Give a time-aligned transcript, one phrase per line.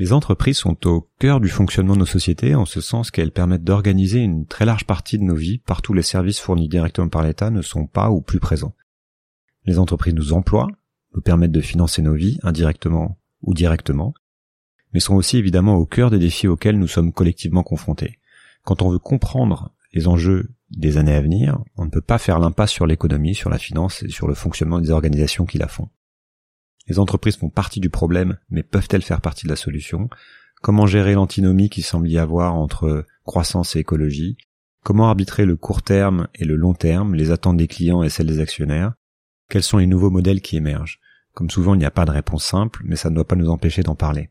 [0.00, 3.64] Les entreprises sont au cœur du fonctionnement de nos sociétés en ce sens qu'elles permettent
[3.64, 7.50] d'organiser une très large partie de nos vies partout les services fournis directement par l'État
[7.50, 8.74] ne sont pas ou plus présents.
[9.66, 10.68] Les entreprises nous emploient,
[11.14, 14.14] nous permettent de financer nos vies indirectement ou directement,
[14.94, 18.18] mais sont aussi évidemment au cœur des défis auxquels nous sommes collectivement confrontés.
[18.64, 22.38] Quand on veut comprendre les enjeux des années à venir, on ne peut pas faire
[22.38, 25.90] l'impasse sur l'économie, sur la finance et sur le fonctionnement des organisations qui la font.
[26.88, 30.08] Les entreprises font partie du problème, mais peuvent-elles faire partie de la solution?
[30.62, 34.36] Comment gérer l'antinomie qui semble y avoir entre croissance et écologie?
[34.82, 38.26] Comment arbitrer le court terme et le long terme, les attentes des clients et celles
[38.26, 38.94] des actionnaires?
[39.48, 41.00] Quels sont les nouveaux modèles qui émergent?
[41.34, 43.50] Comme souvent, il n'y a pas de réponse simple, mais ça ne doit pas nous
[43.50, 44.30] empêcher d'en parler.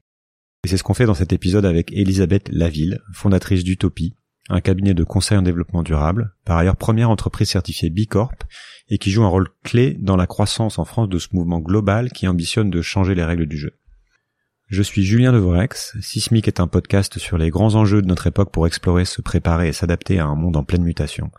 [0.64, 4.16] Et c'est ce qu'on fait dans cet épisode avec Elisabeth Laville, fondatrice d'Utopie,
[4.50, 8.44] un cabinet de conseil en développement durable, par ailleurs première entreprise certifiée B Corp
[8.90, 12.12] et qui joue un rôle clé dans la croissance en France de ce mouvement global
[12.12, 13.78] qui ambitionne de changer les règles du jeu.
[14.68, 18.52] Je suis Julien Devorex, Sismic est un podcast sur les grands enjeux de notre époque
[18.52, 21.32] pour explorer, se préparer et s'adapter à un monde en pleine mutation.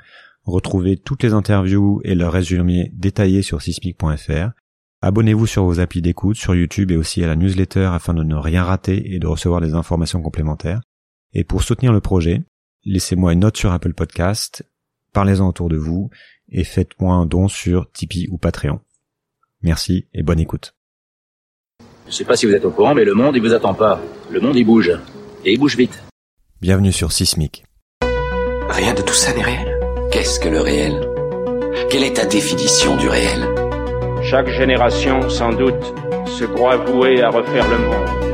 [0.44, 4.50] Retrouvez toutes les interviews et leurs résumés détaillés sur sismic.fr.
[5.02, 8.34] Abonnez-vous sur vos applis d'écoute, sur YouTube et aussi à la newsletter afin de ne
[8.34, 10.80] rien rater et de recevoir des informations complémentaires.
[11.32, 12.42] Et pour soutenir le projet,
[12.84, 14.64] laissez-moi une note sur Apple Podcast,
[15.12, 16.10] parlez-en autour de vous
[16.48, 18.80] et faites-moi un don sur Tipeee ou Patreon.
[19.62, 20.74] Merci et bonne écoute.
[22.06, 24.00] Je sais pas si vous êtes au courant, mais le monde, il vous attend pas.
[24.30, 24.90] Le monde, il bouge.
[25.44, 26.02] Et il bouge vite.
[26.60, 27.64] Bienvenue sur Sismic.
[28.68, 29.78] Rien de tout ça n'est réel.
[30.10, 31.06] Qu'est-ce que le réel?
[31.88, 33.46] Quelle est ta définition du réel?
[34.22, 35.94] Chaque génération, sans doute,
[36.26, 38.29] se croit vouée à refaire le monde.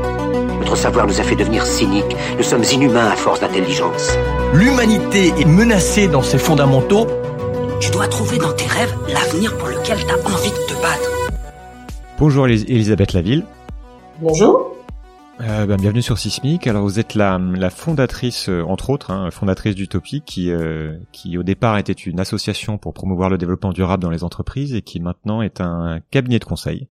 [0.67, 2.13] Notre savoir nous a fait devenir cyniques.
[2.35, 4.17] Nous sommes inhumains à force d'intelligence.
[4.53, 7.07] L'humanité est menacée dans ses fondamentaux.
[7.79, 11.09] Tu dois trouver dans tes rêves l'avenir pour lequel tu as envie de te battre.
[12.19, 13.45] Bonjour Elisabeth Laville.
[14.19, 14.75] Bonjour.
[15.39, 16.67] Euh, ben, bienvenue sur Sismic.
[16.67, 21.37] Alors vous êtes la, la fondatrice, euh, entre autres, hein, fondatrice d'Utopie, qui, euh, qui
[21.37, 24.99] au départ était une association pour promouvoir le développement durable dans les entreprises et qui
[24.99, 26.89] maintenant est un cabinet de conseil.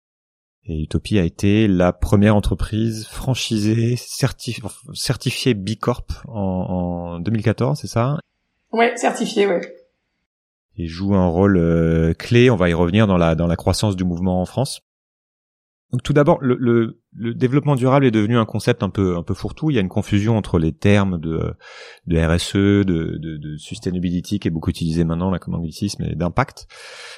[0.66, 4.62] Et Utopie a été la première entreprise franchisée, certif
[4.94, 8.18] certifiée B Corp en, en 2014, c'est ça?
[8.72, 9.62] Ouais, certifiée, ouais.
[10.78, 12.50] Et joue un rôle euh, clé.
[12.50, 14.82] On va y revenir dans la dans la croissance du mouvement en France.
[15.94, 19.22] Donc tout d'abord, le, le, le, développement durable est devenu un concept un peu un
[19.22, 19.70] peu fourre-tout.
[19.70, 21.54] Il y a une confusion entre les termes de,
[22.08, 26.16] de RSE, de, de, de sustainability qui est beaucoup utilisé maintenant, là comme anglicisme, et
[26.16, 26.66] d'impact.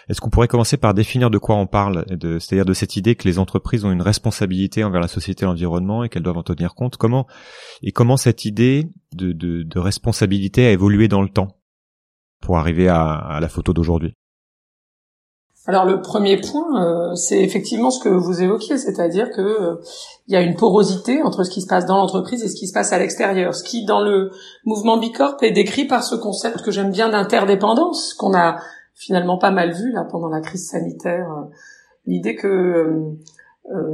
[0.10, 3.26] Est-ce qu'on pourrait commencer par définir de quoi on parle, c'est-à-dire de cette idée que
[3.26, 6.76] les entreprises ont une responsabilité envers la société et l'environnement et qu'elles doivent en tenir
[6.76, 6.98] compte?
[6.98, 7.28] Comment
[7.82, 11.62] et comment cette idée de, de, de responsabilité a évolué dans le temps
[12.42, 14.16] pour arriver à, à la photo d'aujourd'hui?
[15.68, 19.82] Alors le premier point, euh, c'est effectivement ce que vous évoquiez, c'est-à-dire que euh,
[20.28, 22.68] il y a une porosité entre ce qui se passe dans l'entreprise et ce qui
[22.68, 23.56] se passe à l'extérieur.
[23.56, 24.30] Ce qui, dans le
[24.66, 28.58] mouvement Bicorp, est décrit par ce concept que j'aime bien d'interdépendance, qu'on a
[28.94, 31.32] finalement pas mal vu là pendant la crise sanitaire.
[31.32, 31.52] Euh,
[32.06, 33.02] l'idée que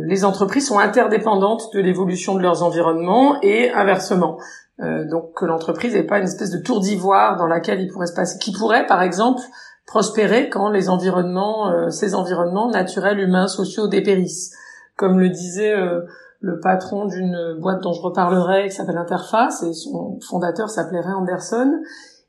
[0.01, 4.37] les entreprises sont interdépendantes de l'évolution de leurs environnements et inversement.
[4.79, 8.13] donc que l'entreprise n'est pas une espèce de tour d'ivoire dans laquelle il pourrait se
[8.13, 9.41] passer, qui pourrait, par exemple,
[9.85, 14.53] prospérer quand les environnements, euh, ces environnements naturels, humains, sociaux dépérissent.
[14.95, 16.01] Comme le disait euh,
[16.39, 21.13] le patron d'une boîte dont je reparlerai, qui s'appelle Interface, et son fondateur s'appelait Ray
[21.13, 21.73] Anderson,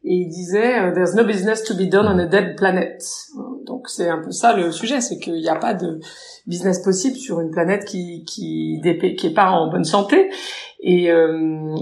[0.04, 3.00] et il disait euh, There's no business to be done on a dead planet.
[3.66, 6.00] Donc c'est un peu ça le sujet, c'est qu'il n'y a pas de
[6.46, 8.80] business possible sur une planète qui qui
[9.16, 10.30] qui est pas en bonne santé.
[10.80, 11.10] Et,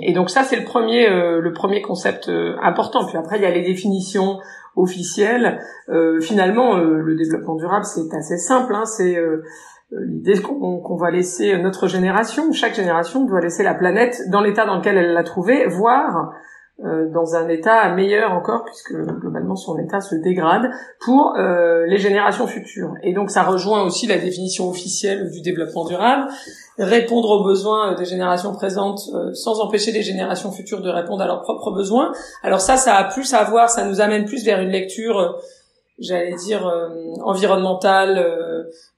[0.03, 2.31] et donc ça c'est le premier le premier concept
[2.63, 3.07] important.
[3.07, 4.39] Puis après il y a les définitions
[4.77, 5.61] officielle.
[5.89, 8.75] Euh, finalement, euh, le développement durable, c'est assez simple.
[8.75, 9.43] Hein, c'est euh,
[9.91, 14.77] l'idée qu'on va laisser notre génération, chaque génération doit laisser la planète dans l'état dans
[14.77, 16.33] lequel elle l'a trouvée, voire
[17.13, 20.71] dans un état meilleur encore, puisque globalement son état se dégrade,
[21.05, 22.95] pour les générations futures.
[23.03, 26.29] Et donc ça rejoint aussi la définition officielle du développement durable,
[26.81, 31.27] répondre aux besoins des générations présentes euh, sans empêcher les générations futures de répondre à
[31.27, 32.13] leurs propres besoins.
[32.43, 35.33] Alors ça, ça a plus à voir, ça nous amène plus vers une lecture, euh,
[35.99, 36.89] j'allais dire, euh,
[37.23, 38.15] environnementale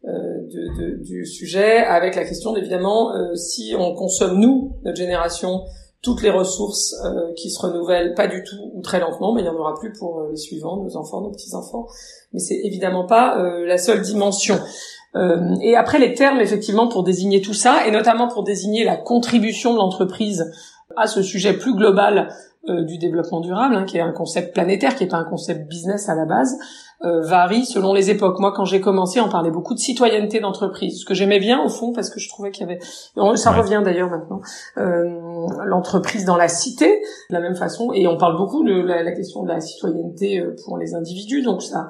[0.04, 5.62] de, de, du sujet, avec la question évidemment si on consomme, nous, notre génération,
[6.02, 6.96] toutes les ressources
[7.36, 9.92] qui se renouvellent pas du tout ou très lentement, mais il y en aura plus
[9.92, 11.86] pour les suivants, nos enfants, nos petits-enfants.
[12.32, 14.58] Mais c'est évidemment pas la seule dimension.
[15.14, 18.96] Euh, et après les termes effectivement pour désigner tout ça, et notamment pour désigner la
[18.96, 20.50] contribution de l'entreprise
[20.96, 22.28] à ce sujet plus global
[22.68, 25.68] euh, du développement durable, hein, qui est un concept planétaire, qui n'est pas un concept
[25.68, 26.56] business à la base,
[27.04, 28.38] euh, varie selon les époques.
[28.38, 31.68] Moi, quand j'ai commencé, on parlait beaucoup de citoyenneté d'entreprise, ce que j'aimais bien au
[31.68, 32.78] fond parce que je trouvais qu'il y avait,
[33.36, 34.40] ça revient d'ailleurs maintenant,
[34.78, 35.18] euh,
[35.64, 36.86] l'entreprise dans la cité,
[37.30, 40.54] de la même façon, et on parle beaucoup de la, question de la citoyenneté euh,
[40.64, 41.88] pour les individus, donc ça,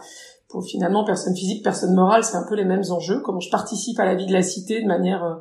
[0.49, 3.21] pour finalement personne physique, personne morale, c'est un peu les mêmes enjeux.
[3.21, 5.35] Comment je participe à la vie de la cité de manière euh,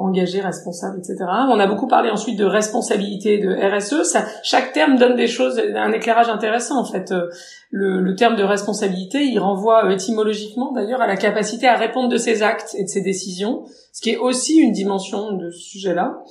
[0.00, 1.16] engagé, responsable, etc.
[1.48, 4.16] On a beaucoup parlé ensuite de responsabilité, de RSE.
[4.42, 7.12] Chaque terme donne des choses, un éclairage intéressant en fait.
[7.12, 7.28] Euh,
[7.70, 12.08] le, le terme de responsabilité, il renvoie euh, étymologiquement d'ailleurs à la capacité à répondre
[12.08, 15.60] de ses actes et de ses décisions, ce qui est aussi une dimension de ce
[15.60, 16.22] sujet-là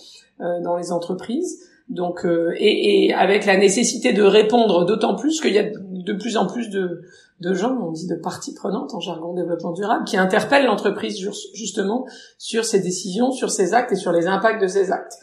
[0.42, 1.60] euh, dans les entreprises.
[1.89, 6.13] Donc, euh, et, et, avec la nécessité de répondre, d'autant plus qu'il y a de
[6.13, 7.01] plus en plus de,
[7.39, 11.18] de gens, on dit de parties prenantes en jargon développement durable, qui interpellent l'entreprise
[11.53, 12.06] justement
[12.38, 15.18] sur ses décisions, sur ses actes et sur les impacts de ses actes.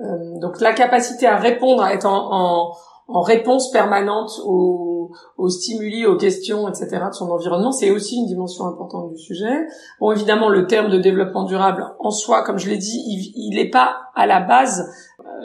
[0.00, 2.74] Euh, donc la capacité à répondre, à être en,
[3.08, 4.91] en, réponse permanente aux,
[5.36, 6.88] aux, stimuli, aux questions, etc.
[7.08, 9.66] de son environnement, c'est aussi une dimension importante du sujet.
[10.00, 13.02] Bon, évidemment, le terme de développement durable en soi, comme je l'ai dit,
[13.34, 14.88] il n'est pas à la base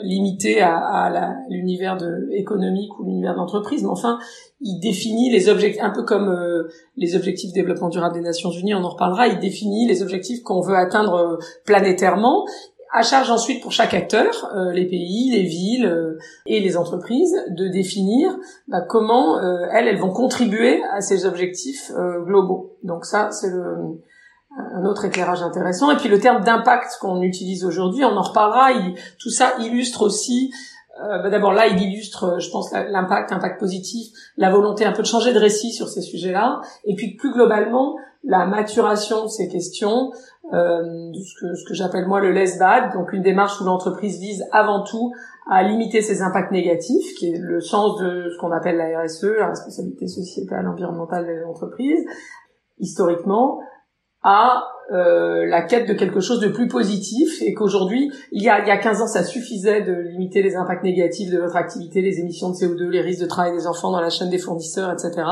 [0.02, 1.98] limité à, l'univers
[2.32, 4.18] économique ou l'univers d'entreprise, mais enfin,
[4.60, 8.50] il définit les objectifs, un peu comme euh, les objectifs de développement durable des Nations
[8.50, 12.44] Unies, on en reparlera, il définit les objectifs qu'on veut atteindre euh, planétairement,
[12.92, 17.68] à charge ensuite pour chaque acteur, euh, les pays, les villes et les entreprises, de
[17.68, 18.36] définir
[18.66, 21.92] bah, comment elles, elles vont contribuer à ces objectifs
[22.24, 22.76] globaux.
[22.82, 23.52] Donc ça, c'est
[24.58, 25.90] un autre éclairage intéressant.
[25.90, 28.72] Et puis le terme d'impact qu'on utilise aujourd'hui, on en reparlera.
[28.72, 30.52] Il, tout ça illustre aussi.
[31.00, 35.02] Euh, bah D'abord là, il illustre, je pense, l'impact, impact positif, la volonté un peu
[35.02, 39.48] de changer de récit sur ces sujets-là, et puis plus globalement la maturation de ces
[39.48, 40.10] questions,
[40.52, 44.18] euh, ce que, ce que j'appelle moi le less bad, donc une démarche où l'entreprise
[44.18, 45.12] vise avant tout
[45.50, 49.36] à limiter ses impacts négatifs, qui est le sens de ce qu'on appelle la RSE,
[49.38, 52.04] la responsabilité sociétale environnementale des entreprises,
[52.78, 53.60] historiquement,
[54.22, 58.62] à euh, la quête de quelque chose de plus positif et qu'aujourd'hui, il y a,
[58.62, 62.00] il y a 15 ans, ça suffisait de limiter les impacts négatifs de votre activité,
[62.00, 64.90] les émissions de CO2, les risques de travail des enfants dans la chaîne des fournisseurs,
[64.90, 65.26] etc.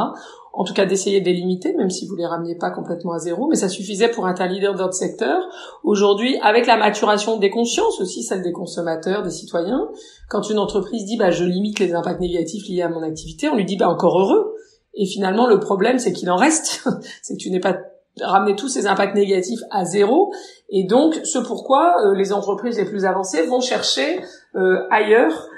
[0.52, 3.18] En tout cas, d'essayer de les limiter, même si vous les rameniez pas complètement à
[3.18, 5.42] zéro, mais ça suffisait pour être un leader dans notre secteur.
[5.84, 9.88] Aujourd'hui, avec la maturation des consciences aussi, celle des consommateurs, des citoyens,
[10.28, 13.56] quand une entreprise dit bah je limite les impacts négatifs liés à mon activité, on
[13.56, 14.54] lui dit bah encore heureux.
[14.92, 16.86] Et finalement, le problème, c'est qu'il en reste,
[17.22, 17.76] c'est que tu n'es pas
[18.22, 20.32] ramener tous ces impacts négatifs à zéro.
[20.70, 24.20] Et donc, ce pourquoi euh, les entreprises les plus avancées vont chercher
[24.54, 25.48] euh, ailleurs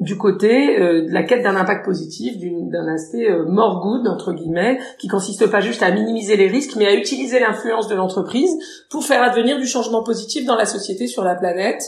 [0.00, 4.78] du côté euh, de la quête d'un impact positif, d'un aspect more good entre guillemets,
[4.98, 8.50] qui consiste pas juste à minimiser les risques, mais à utiliser l'influence de l'entreprise
[8.90, 11.82] pour faire advenir du changement positif dans la société, sur la planète.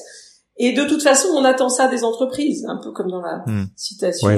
[0.59, 3.67] Et de toute façon, on attend ça des entreprises, un peu comme dans la hmm.
[3.75, 4.29] citation.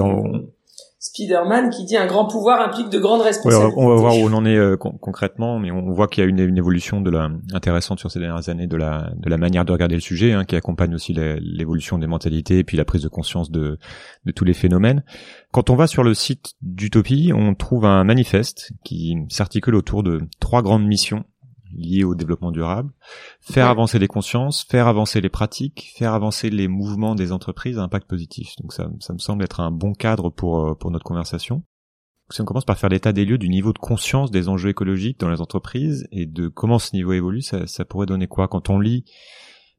[1.05, 3.75] Spider-Man qui dit un grand pouvoir implique de grandes responsabilités.
[3.77, 6.31] on va voir où on en est euh, concrètement, mais on voit qu'il y a
[6.31, 9.67] une, une, évolution de la intéressante sur ces dernières années de la de la manière
[9.67, 13.03] de regarder le sujet, hein, qui accompagne aussi l'évolution des mentalités et puis la prise
[13.03, 13.79] de conscience de
[14.25, 15.05] de tous les phénomènes.
[15.53, 20.23] Quand on va sur le site d'Utopie, on trouve un manifeste qui s'articule autour de
[20.41, 21.25] trois grandes missions
[21.76, 22.91] liées au développement durable,
[23.41, 27.82] faire avancer les consciences, faire avancer les pratiques, faire avancer les mouvements des entreprises à
[27.82, 28.55] impact positif.
[28.61, 31.65] Donc ça, ça me semble être un bon cadre pour, euh, pour notre conversation.
[32.31, 35.21] Si on commence par faire l'état des lieux du niveau de conscience des enjeux écologiques
[35.21, 38.49] dans les entreprises et de comment ce niveau évolue, ça, ça pourrait donner quoi?
[38.49, 39.05] Quand on lit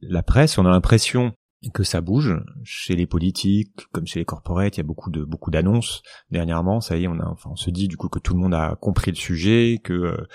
[0.00, 1.32] la presse, on a l'impression
[1.72, 2.34] que ça bouge.
[2.64, 6.02] Chez les politiques comme chez les corporates il y a beaucoup de beaucoup d'annonces.
[6.30, 8.40] Dernièrement ça y est on a enfin on se dit du coup que tout le
[8.40, 10.26] monde a compris le sujet que euh,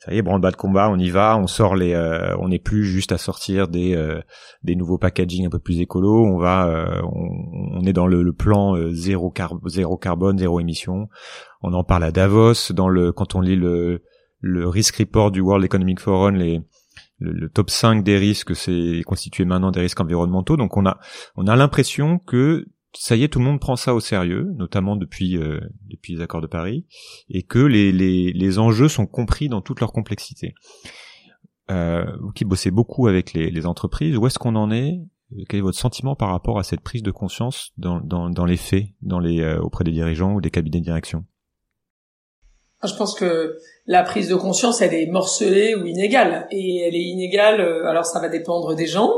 [0.00, 2.48] ça y est branle bas de combat on y va on sort les euh, on
[2.48, 4.20] n'est plus juste à sortir des euh,
[4.62, 6.24] des nouveaux packaging un peu plus écolo.
[6.24, 9.32] On va on, on, est dans le, le plan zéro
[9.66, 11.08] zéro carbone zéro émission.
[11.62, 14.02] On en parle à Davos dans le quand on lit le
[14.40, 16.60] le risk report du World Economic Forum les
[17.18, 20.56] le, top 5 des risques, c'est constitué maintenant des risques environnementaux.
[20.56, 20.98] Donc on a
[21.36, 22.66] on a l'impression que
[22.98, 26.22] ça y est, tout le monde prend ça au sérieux, notamment depuis euh, depuis les
[26.22, 26.86] accords de Paris,
[27.28, 30.54] et que les, les, les enjeux sont compris dans toute leur complexité.
[31.70, 35.00] Euh, vous qui bossez beaucoup avec les, les entreprises, où est-ce qu'on en est?
[35.48, 38.56] Quel est votre sentiment par rapport à cette prise de conscience dans, dans, dans les
[38.56, 41.24] faits, dans les euh, auprès des dirigeants ou des cabinets de direction?
[42.84, 46.46] Je pense que la prise de conscience, elle est morcelée ou inégale.
[46.50, 49.12] Et elle est inégale, euh, alors ça va dépendre des gens,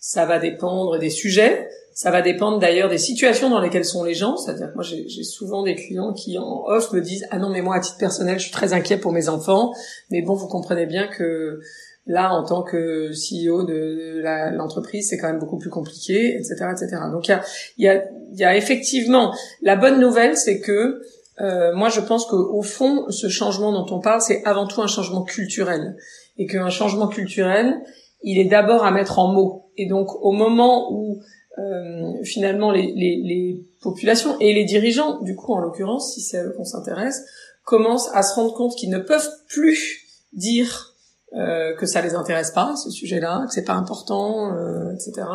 [0.00, 4.14] ça va dépendre des sujets, ça va dépendre d'ailleurs des situations dans lesquelles sont les
[4.14, 4.36] gens.
[4.36, 7.62] C'est-à-dire que moi, j'ai souvent des clients qui en off me disent «Ah non, mais
[7.62, 9.72] moi, à titre personnel, je suis très inquiet pour mes enfants.
[10.10, 11.60] Mais bon, vous comprenez bien que
[12.06, 14.20] Là, en tant que CEO de
[14.54, 16.96] l'entreprise, c'est quand même beaucoup plus compliqué, etc., etc.
[17.10, 17.42] Donc il y a,
[17.78, 18.04] y, a,
[18.34, 21.00] y a effectivement la bonne nouvelle, c'est que
[21.40, 24.86] euh, moi, je pense qu'au fond, ce changement dont on parle, c'est avant tout un
[24.86, 25.96] changement culturel,
[26.38, 27.80] et qu'un changement culturel,
[28.22, 29.66] il est d'abord à mettre en mots.
[29.76, 31.20] Et donc, au moment où
[31.58, 36.38] euh, finalement les, les, les, populations et les dirigeants, du coup en l'occurrence, si c'est
[36.38, 37.22] à eux qu'on s'intéresse,
[37.64, 40.93] commencent à se rendre compte qu'ils ne peuvent plus dire
[41.36, 45.26] euh, que ça les intéresse pas ce sujet-là, que c'est pas important, euh, etc.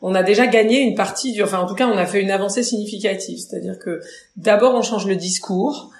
[0.00, 2.30] On a déjà gagné une partie du, enfin en tout cas on a fait une
[2.30, 4.00] avancée significative, c'est-à-dire que
[4.36, 5.90] d'abord on change le discours,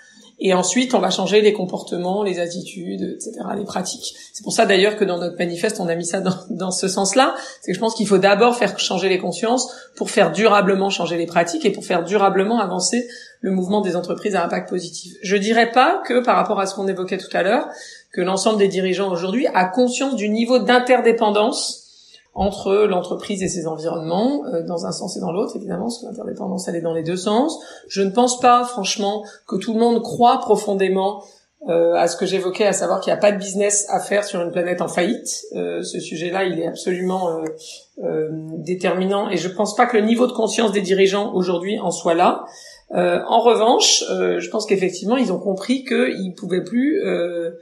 [0.45, 4.13] et ensuite, on va changer les comportements, les attitudes, etc., les pratiques.
[4.33, 6.89] C'est pour ça d'ailleurs que dans notre manifeste, on a mis ça dans, dans ce
[6.89, 7.37] sens-là.
[7.61, 11.17] C'est que je pense qu'il faut d'abord faire changer les consciences pour faire durablement changer
[11.17, 13.07] les pratiques et pour faire durablement avancer
[13.41, 15.13] le mouvement des entreprises à impact positif.
[15.23, 17.69] Je dirais pas que par rapport à ce qu'on évoquait tout à l'heure,
[18.13, 21.83] que l'ensemble des dirigeants aujourd'hui a conscience du niveau d'interdépendance
[22.35, 26.07] entre l'entreprise et ses environnements, euh, dans un sens et dans l'autre, évidemment, parce que
[26.07, 27.59] l'interdépendance, elle est dans les deux sens.
[27.89, 31.23] Je ne pense pas, franchement, que tout le monde croit profondément
[31.69, 34.25] euh, à ce que j'évoquais, à savoir qu'il n'y a pas de business à faire
[34.25, 35.43] sur une planète en faillite.
[35.55, 37.41] Euh, ce sujet-là, il est absolument
[38.59, 41.91] déterminant, et je ne pense pas que le niveau de conscience des dirigeants aujourd'hui en
[41.91, 42.45] soit là.
[42.91, 47.53] en revanche, je pense qu'effectivement, ils ont compris qu'ils pouvaient plus euh,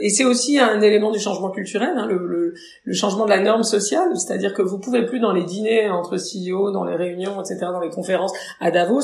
[0.00, 3.62] et c'est aussi un élément du changement culturel, hein, le, le, changement de la norme
[3.62, 7.58] sociale, c'est-à-dire que vous pouvez plus dans les dîners entre CEO, dans les réunions, etc.,
[7.72, 9.00] dans les conférences à Davos,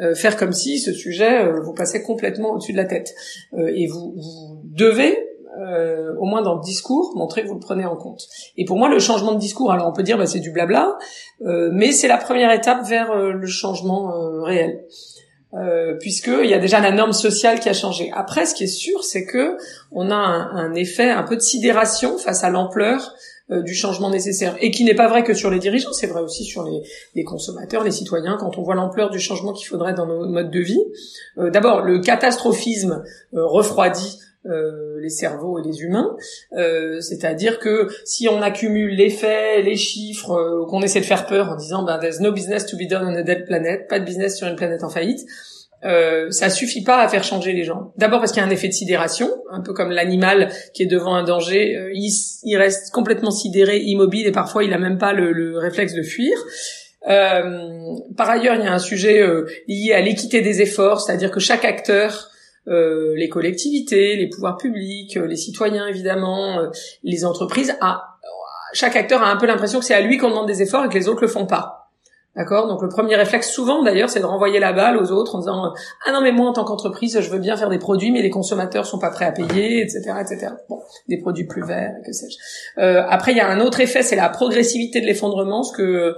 [0.00, 3.14] euh, faire comme si ce sujet euh, vous passait complètement au-dessus de la tête.
[3.56, 5.16] et vous, vous devez,
[6.18, 8.26] au moins dans le discours, montrer que vous le prenez en compte.
[8.56, 10.96] Et pour moi, le changement de discours, alors on peut dire bah, c'est du blabla,
[11.40, 14.10] mais c'est la première étape vers le changement
[14.42, 14.84] réel.
[15.54, 18.12] Euh, puisqu'il y a déjà la norme sociale qui a changé.
[18.14, 19.56] Après, ce qui est sûr, c'est que
[19.90, 23.14] on a un, effet un peu de sidération face à l'ampleur
[23.50, 26.20] euh, du changement nécessaire, et qui n'est pas vrai que sur les dirigeants, c'est vrai
[26.20, 26.64] aussi sur
[27.16, 30.52] les, consommateurs, les citoyens, quand on voit l'ampleur du changement qu'il faudrait dans nos modes
[30.52, 30.84] de vie.
[31.38, 33.02] Euh, d'abord, le catastrophisme
[33.32, 36.16] refroidit euh, les cerveaux et les humains.
[36.56, 41.26] Euh, c'est-à-dire que si on accumule les faits, les chiffres, euh, qu'on essaie de faire
[41.26, 43.98] peur en disant ben, there's no business to be done on a dead planet, pas
[43.98, 45.26] de business sur une planète en faillite,
[45.84, 47.92] euh, ça suffit pas à faire changer les gens.
[47.98, 50.86] D'abord parce qu'il y a un effet de sidération, un peu comme l'animal qui est
[50.86, 55.32] devant un danger, il, reste complètement sidéré, immobile et parfois il a même pas le,
[55.32, 56.32] le réflexe de fuir.
[57.08, 59.22] Euh, par ailleurs, il y a un sujet
[59.68, 62.29] lié à l'équité des efforts, c'est-à-dire que chaque acteur
[62.68, 66.68] euh, les collectivités, les pouvoirs publics, euh, les citoyens évidemment, euh,
[67.02, 68.18] les entreprises, a,
[68.74, 70.88] chaque acteur a un peu l'impression que c'est à lui qu'on demande des efforts et
[70.88, 71.79] que les autres le font pas.
[72.36, 72.68] D'accord?
[72.68, 75.72] Donc le premier réflexe souvent d'ailleurs c'est de renvoyer la balle aux autres en disant
[76.06, 78.30] ah non mais moi en tant qu'entreprise je veux bien faire des produits mais les
[78.30, 82.36] consommateurs sont pas prêts à payer etc etc bon des produits plus verts que sais-je.
[82.80, 85.82] Euh, après il y a un autre effet c'est la progressivité de l'effondrement ce que
[85.82, 86.14] euh,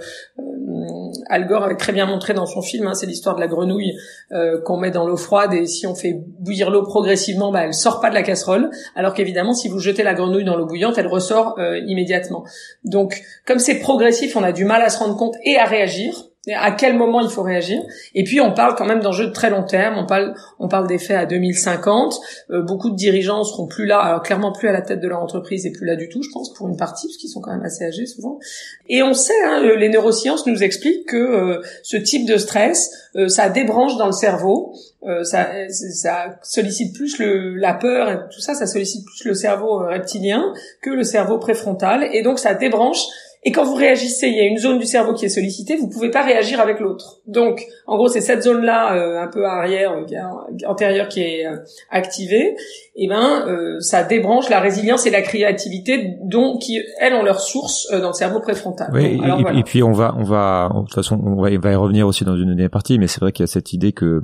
[1.31, 3.95] Al Gore avait très bien montré dans son film hein, c'est l'histoire de la grenouille
[4.33, 7.73] euh, qu'on met dans l'eau froide et si on fait bouillir l'eau progressivement bah elle
[7.73, 10.99] sort pas de la casserole alors qu'évidemment si vous jetez la grenouille dans l'eau bouillante
[10.99, 12.45] elle ressort euh, immédiatement.
[12.85, 16.02] Donc comme c'est progressif on a du mal à se rendre compte et à réagir
[16.51, 17.81] à quel moment il faut réagir.
[18.17, 19.95] Et puis on parle quand même d'enjeux de très long terme.
[19.97, 22.19] On parle, on parle d'effets à 2050.
[22.51, 25.21] Euh, beaucoup de dirigeants seront plus là, alors clairement plus à la tête de leur
[25.21, 27.53] entreprise et plus là du tout, je pense, pour une partie, parce qu'ils sont quand
[27.53, 28.41] même assez âgés souvent.
[28.89, 33.29] Et on sait, hein, les neurosciences nous expliquent que euh, ce type de stress, euh,
[33.29, 34.75] ça débranche dans le cerveau.
[35.23, 39.79] ça, ça sollicite plus le, la peur et tout ça, ça sollicite plus le cerveau
[39.79, 42.09] reptilien que le cerveau préfrontal.
[42.13, 43.05] Et donc ça débranche
[43.45, 45.89] et quand vous réagissez, il y a une zone du cerveau qui est sollicitée, vous
[45.89, 47.19] pouvez pas réagir avec l'autre.
[47.27, 51.57] Donc, en gros, c'est cette zone-là, euh, un peu arrière, euh, antérieure, qui est euh,
[51.91, 52.55] activée.
[52.95, 57.25] Et eh ben, euh, ça débranche la résilience et la créativité, dont qui elles ont
[57.25, 58.91] leur source dans le cerveau préfrontal.
[58.93, 59.21] Oui,
[59.57, 62.07] et, puis on va, on va, de toute façon, on va, on va y revenir
[62.07, 64.23] aussi dans une deuxième partie, mais c'est vrai qu'il y a cette idée que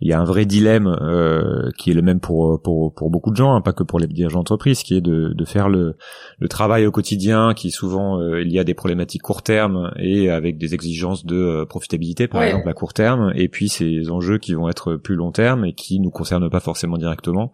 [0.00, 3.30] il y a un vrai dilemme euh, qui est le même pour, pour, pour beaucoup
[3.30, 5.96] de gens, hein, pas que pour les dirigeants d'entreprise, qui est de, de faire le,
[6.38, 10.30] le travail au quotidien, qui souvent euh, il y a des problématiques court terme et
[10.30, 14.38] avec des exigences de euh, profitabilité, par exemple à court terme, et puis ces enjeux
[14.38, 17.52] qui vont être plus long terme et qui nous concernent pas forcément directement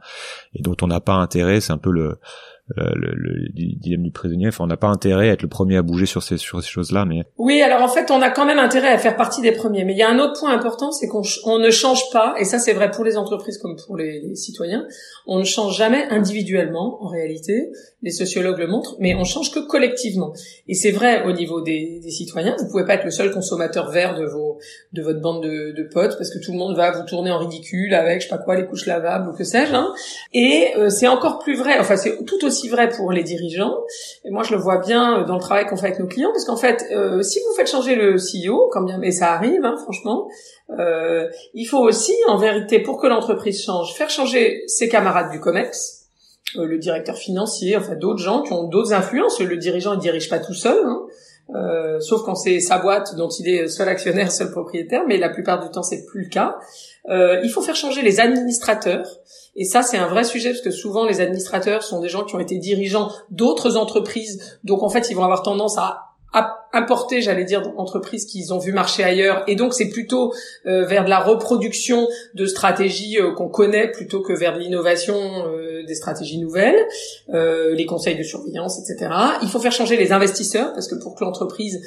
[0.54, 1.60] et dont on n'a pas intérêt.
[1.60, 2.18] C'est un peu le
[2.74, 4.48] le, le, dilemme du prisonnier.
[4.48, 6.68] Enfin, on n'a pas intérêt à être le premier à bouger sur ces sur ces
[6.68, 7.62] choses-là, mais oui.
[7.62, 9.84] Alors en fait, on a quand même intérêt à faire partie des premiers.
[9.84, 12.44] Mais il y a un autre point important, c'est qu'on on ne change pas, et
[12.44, 14.86] ça c'est vrai pour les entreprises comme pour les, citoyens.
[15.26, 17.70] On ne change jamais individuellement, en réalité.
[18.02, 20.32] Les sociologues le montrent, mais on change que collectivement.
[20.68, 22.56] Et c'est vrai au niveau des, citoyens.
[22.58, 24.58] Vous pouvez pas être le seul consommateur vert de vos
[24.92, 27.38] de votre bande de, de, potes parce que tout le monde va vous tourner en
[27.38, 29.74] ridicule avec je sais pas quoi les couches lavables ou que sais-je.
[29.74, 29.92] Hein.
[30.32, 31.78] Et euh, c'est encore plus vrai.
[31.78, 33.76] Enfin, c'est tout aussi aussi vrai pour les dirigeants.
[34.24, 36.44] Et moi, je le vois bien dans le travail qu'on fait avec nos clients, parce
[36.44, 39.76] qu'en fait, euh, si vous faites changer le CEO, quand bien, mais ça arrive, hein,
[39.82, 40.28] franchement,
[40.78, 45.40] euh, il faut aussi, en vérité, pour que l'entreprise change, faire changer ses camarades du
[45.40, 46.06] COMEX,
[46.56, 49.40] euh, le directeur financier, enfin d'autres gens qui ont d'autres influences.
[49.40, 50.78] Le dirigeant, il dirige pas tout seul.
[50.84, 51.02] Hein.
[51.54, 55.28] Euh, sauf quand c'est sa boîte dont il est seul actionnaire, seul propriétaire, mais la
[55.28, 56.56] plupart du temps c'est plus le cas.
[57.08, 59.06] Euh, il faut faire changer les administrateurs,
[59.54, 62.34] et ça c'est un vrai sujet parce que souvent les administrateurs sont des gens qui
[62.34, 66.02] ont été dirigeants d'autres entreprises, donc en fait ils vont avoir tendance à
[66.76, 69.42] importer, j'allais dire, d'entreprises qu'ils ont vu marcher ailleurs.
[69.46, 70.32] Et donc, c'est plutôt
[70.66, 75.16] euh, vers de la reproduction de stratégies euh, qu'on connaît plutôt que vers de l'innovation
[75.16, 76.76] euh, des stratégies nouvelles,
[77.28, 79.10] les conseils de surveillance, etc.
[79.42, 81.80] Il faut faire changer les investisseurs parce que pour que l'entreprise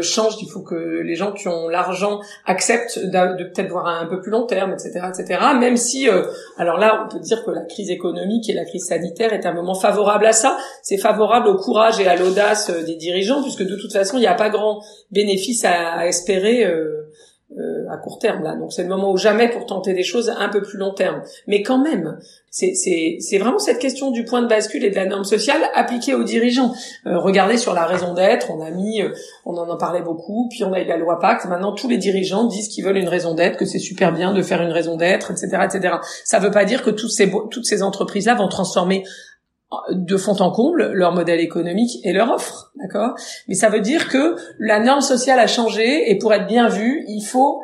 [0.00, 4.20] change, il faut que les gens qui ont l'argent acceptent de, peut-être voir un, peu
[4.20, 5.40] plus long terme, etc., etc.
[5.58, 6.08] Même si,
[6.56, 9.52] alors là, on peut dire que la crise économique et la crise sanitaire est un
[9.52, 10.56] moment favorable à ça.
[10.82, 14.26] C'est favorable au courage et à l'audace des dirigeants puisque de toute façon, il n'y
[14.26, 17.10] a pas grand bénéfice à, espérer euh,
[17.58, 18.56] euh, à court terme là.
[18.56, 21.22] Donc c'est le moment ou jamais pour tenter des choses un peu plus long terme.
[21.46, 22.18] Mais quand même,
[22.50, 26.24] c'est vraiment cette question du point de bascule et de la norme sociale appliquée aux
[26.24, 26.72] dirigeants.
[27.06, 29.02] Euh, regardez sur la raison d'être, on a mis,
[29.44, 31.46] on en parlait beaucoup, puis on a eu la loi Pacte.
[31.46, 34.42] Maintenant, tous les dirigeants disent qu'ils veulent une raison d'être, que c'est super bien de
[34.42, 35.96] faire une raison d'être, etc., etc.
[36.24, 39.04] Ça ne veut pas dire que toutes ces toutes ces entreprises là vont transformer
[39.90, 43.14] de fond en comble leur modèle économique et leur offre, d'accord?
[43.48, 47.04] Mais ça veut dire que la norme sociale a changé et pour être bien vu,
[47.08, 47.62] il faut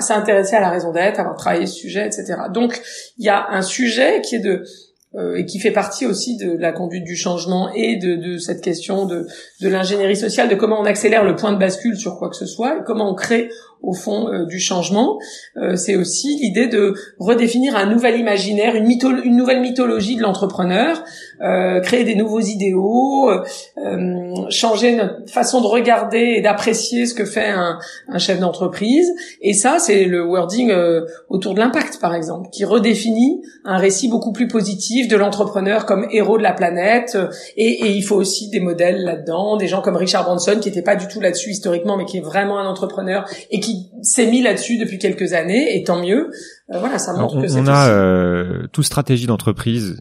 [0.00, 2.34] s'intéresser à la raison d'être, avoir travaillé ce sujet, etc.
[2.52, 2.80] Donc
[3.18, 4.64] il y a un sujet qui est de
[5.16, 8.62] euh, et qui fait partie aussi de la conduite du changement et de, de cette
[8.62, 9.26] question de,
[9.60, 12.46] de l'ingénierie sociale, de comment on accélère le point de bascule sur quoi que ce
[12.46, 13.50] soit et comment on crée
[13.82, 15.18] au fond euh, du changement.
[15.56, 18.90] Euh, c'est aussi l'idée de redéfinir un nouvel imaginaire, une,
[19.24, 21.02] une nouvelle mythologie de l'entrepreneur,
[21.40, 23.30] euh, créer des nouveaux idéaux,
[24.50, 29.10] changer notre façon de regarder et d'apprécier ce que fait un, un chef d'entreprise.
[29.40, 30.72] Et ça, c'est le wording
[31.28, 36.06] autour de l'impact, par exemple, qui redéfinit un récit beaucoup plus positif de l'entrepreneur comme
[36.10, 37.16] héros de la planète.
[37.56, 40.82] Et, et il faut aussi des modèles là-dedans, des gens comme Richard Branson, qui n'était
[40.82, 43.69] pas du tout là-dessus historiquement, mais qui est vraiment un entrepreneur et qui
[44.02, 46.30] s'est mis là-dessus depuis quelques années, et tant mieux.
[46.70, 50.00] Euh, voilà, ça montre on, que c'est on a euh, toute stratégie d'entreprise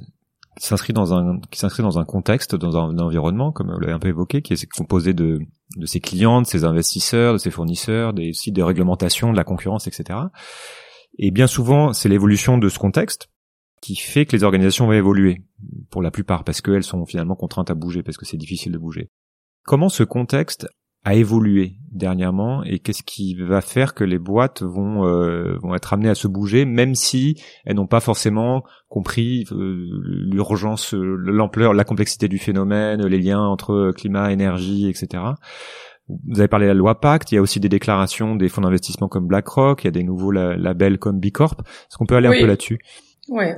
[0.59, 3.93] qui s'inscrit dans un qui s'inscrit dans un contexte, dans un, environnement, comme vous l'avez
[3.93, 5.39] un peu évoqué, qui est composé de
[5.77, 9.43] de ses clients, de ses investisseurs, de ses fournisseurs, des aussi des réglementations, de la
[9.43, 10.19] concurrence, etc.
[11.17, 13.29] Et bien souvent, c'est l'évolution de ce contexte
[13.81, 15.43] qui fait que les organisations vont évoluer
[15.89, 18.77] pour la plupart parce qu'elles sont finalement contraintes à bouger parce que c'est difficile de
[18.77, 19.09] bouger.
[19.63, 20.67] Comment ce contexte
[21.09, 25.91] a évolué dernièrement et qu'est-ce qui va faire que les boîtes vont euh, vont être
[25.91, 29.89] amenées à se bouger même si elles n'ont pas forcément compris euh,
[30.31, 35.23] l'urgence l'ampleur la complexité du phénomène les liens entre climat énergie etc
[36.27, 38.61] vous avez parlé de la loi Pacte, il y a aussi des déclarations des fonds
[38.61, 41.61] d'investissement comme BlackRock, il y a des nouveaux labels comme B Corp.
[41.61, 42.79] Est-ce qu'on peut aller un peu là-dessus?
[43.27, 43.55] Ouais.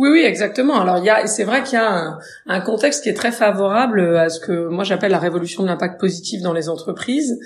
[0.00, 0.80] Oui, oui, exactement.
[0.80, 4.16] Alors, il y a, c'est vrai qu'il y a un, contexte qui est très favorable
[4.16, 7.38] à ce que moi j'appelle la révolution de l'impact positif dans les entreprises.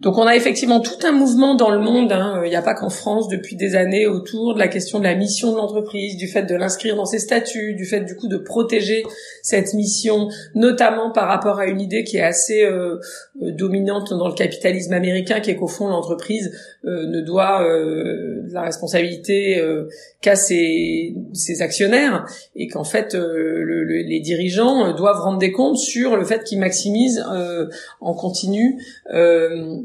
[0.00, 2.40] Donc on a effectivement tout un mouvement dans le monde, hein.
[2.44, 5.14] il n'y a pas qu'en France depuis des années autour de la question de la
[5.14, 8.38] mission de l'entreprise, du fait de l'inscrire dans ses statuts, du fait du coup de
[8.38, 9.02] protéger
[9.42, 12.96] cette mission, notamment par rapport à une idée qui est assez euh,
[13.42, 16.50] euh, dominante dans le capitalisme américain, qui est qu'au fond l'entreprise
[16.86, 17.66] euh, ne doit
[18.52, 19.62] la responsabilité
[20.22, 22.24] qu'à ses, ses, actionnaires
[22.56, 27.22] et qu'en fait le, les dirigeants doivent rendre des comptes sur le fait qu'ils maximisent
[28.00, 28.80] en continu
[29.12, 29.82] euh,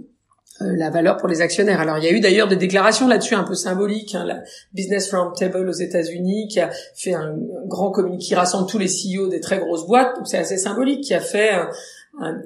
[0.60, 1.82] la valeur pour les actionnaires.
[1.82, 4.16] Alors il y a eu d'ailleurs des déclarations là-dessus un peu symboliques.
[4.16, 4.42] Hein, la
[4.74, 7.36] Business Roundtable aux États-Unis qui a fait un
[7.68, 11.02] grand communiqué qui rassemble tous les CEO des très grosses boîtes, donc c'est assez symbolique,
[11.02, 11.52] qui a fait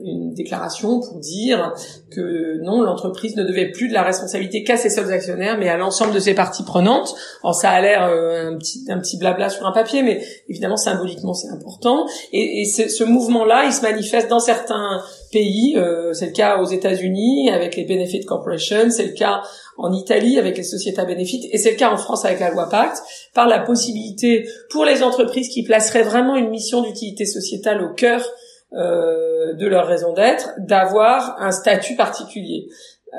[0.03, 1.73] une déclaration pour dire
[2.09, 5.77] que non, l'entreprise ne devait plus de la responsabilité qu'à ses seuls actionnaires, mais à
[5.77, 7.13] l'ensemble de ses parties prenantes.
[7.43, 10.77] Alors ça a l'air euh, un petit un petit blabla sur un papier, mais évidemment
[10.77, 12.07] symboliquement c'est important.
[12.33, 15.01] Et, et ce mouvement-là, il se manifeste dans certains
[15.31, 15.75] pays.
[15.77, 19.41] Euh, c'est le cas aux États-Unis avec les Benefit Corporation, c'est le cas
[19.77, 22.49] en Italie avec les sociétés à bénéfices, et c'est le cas en France avec la
[22.49, 23.01] loi Pacte,
[23.33, 28.27] par la possibilité pour les entreprises qui placeraient vraiment une mission d'utilité sociétale au cœur
[28.73, 32.67] euh, de leur raison d'être, d'avoir un statut particulier.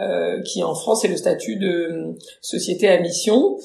[0.01, 3.59] Euh, qui en France est le statut de euh, société à mission,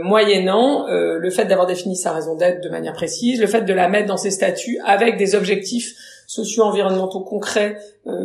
[0.00, 3.86] moyennant le fait d'avoir défini sa raison d'être de manière précise, le fait de la
[3.88, 5.94] mettre dans ses statuts avec des objectifs
[6.28, 7.78] socio-environnementaux concrets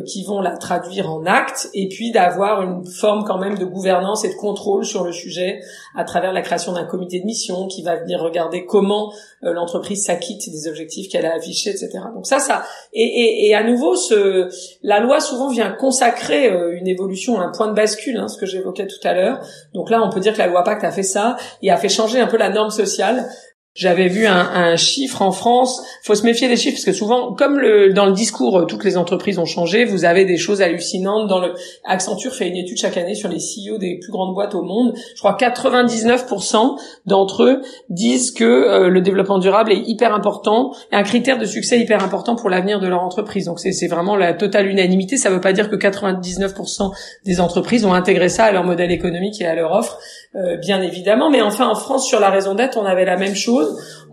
[0.06, 4.24] qui vont la traduire en actes, et puis d'avoir une forme quand même de gouvernance
[4.24, 5.60] et de contrôle sur le sujet
[5.96, 10.50] à travers la création d'un comité de mission qui va venir regarder comment l'entreprise s'acquitte
[10.50, 11.90] des objectifs qu'elle a affichés, etc.
[12.14, 12.64] Donc ça, ça
[12.94, 14.50] et, et, et à nouveau, ce,
[14.84, 18.88] la loi souvent vient consacrer une évolution, un point de bascule, hein, ce que j'évoquais
[18.88, 19.40] tout à l'heure.
[19.74, 21.90] Donc là, on peut dire que la loi Pacte a fait ça et a fait
[21.90, 23.28] changer un peu la norme sociale
[23.76, 25.82] j'avais vu un, un, chiffre en France.
[26.04, 28.84] Faut se méfier des chiffres parce que souvent, comme le, dans le discours, euh, toutes
[28.84, 29.84] les entreprises ont changé.
[29.84, 31.28] Vous avez des choses hallucinantes.
[31.28, 34.54] Dans le Accenture fait une étude chaque année sur les CEO des plus grandes boîtes
[34.54, 34.94] au monde.
[35.16, 41.04] Je crois 99% d'entre eux disent que euh, le développement durable est hyper important, un
[41.04, 43.46] critère de succès hyper important pour l'avenir de leur entreprise.
[43.46, 45.18] Donc c'est vraiment la totale unanimité.
[45.18, 46.92] Ça ne veut pas dire que 99%
[47.26, 49.98] des entreprises ont intégré ça à leur modèle économique et à leur offre,
[50.36, 51.32] euh, bien évidemment.
[51.32, 53.63] Mais enfin, en France, sur la raison d'être, on avait la même chose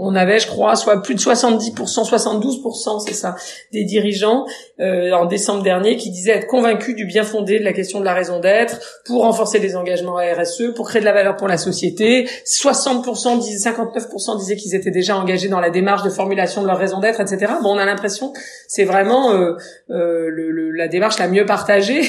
[0.03, 3.37] on avait, je crois, soit plus de 70%, 72%, c'est ça,
[3.71, 4.47] des dirigeants
[4.81, 8.07] euh, en décembre dernier qui disaient être convaincus du bien fondé de la question de
[8.07, 11.49] la raison d'être pour renforcer les engagements à RSE, pour créer de la valeur pour
[11.49, 12.27] la société.
[12.47, 16.79] 60% disaient, 59% disaient qu'ils étaient déjà engagés dans la démarche de formulation de leur
[16.79, 17.53] raison d'être, etc.
[17.63, 18.33] Bon, on a l'impression
[18.69, 19.55] c'est vraiment euh,
[19.91, 22.03] euh, le, la démarche la mieux partagée.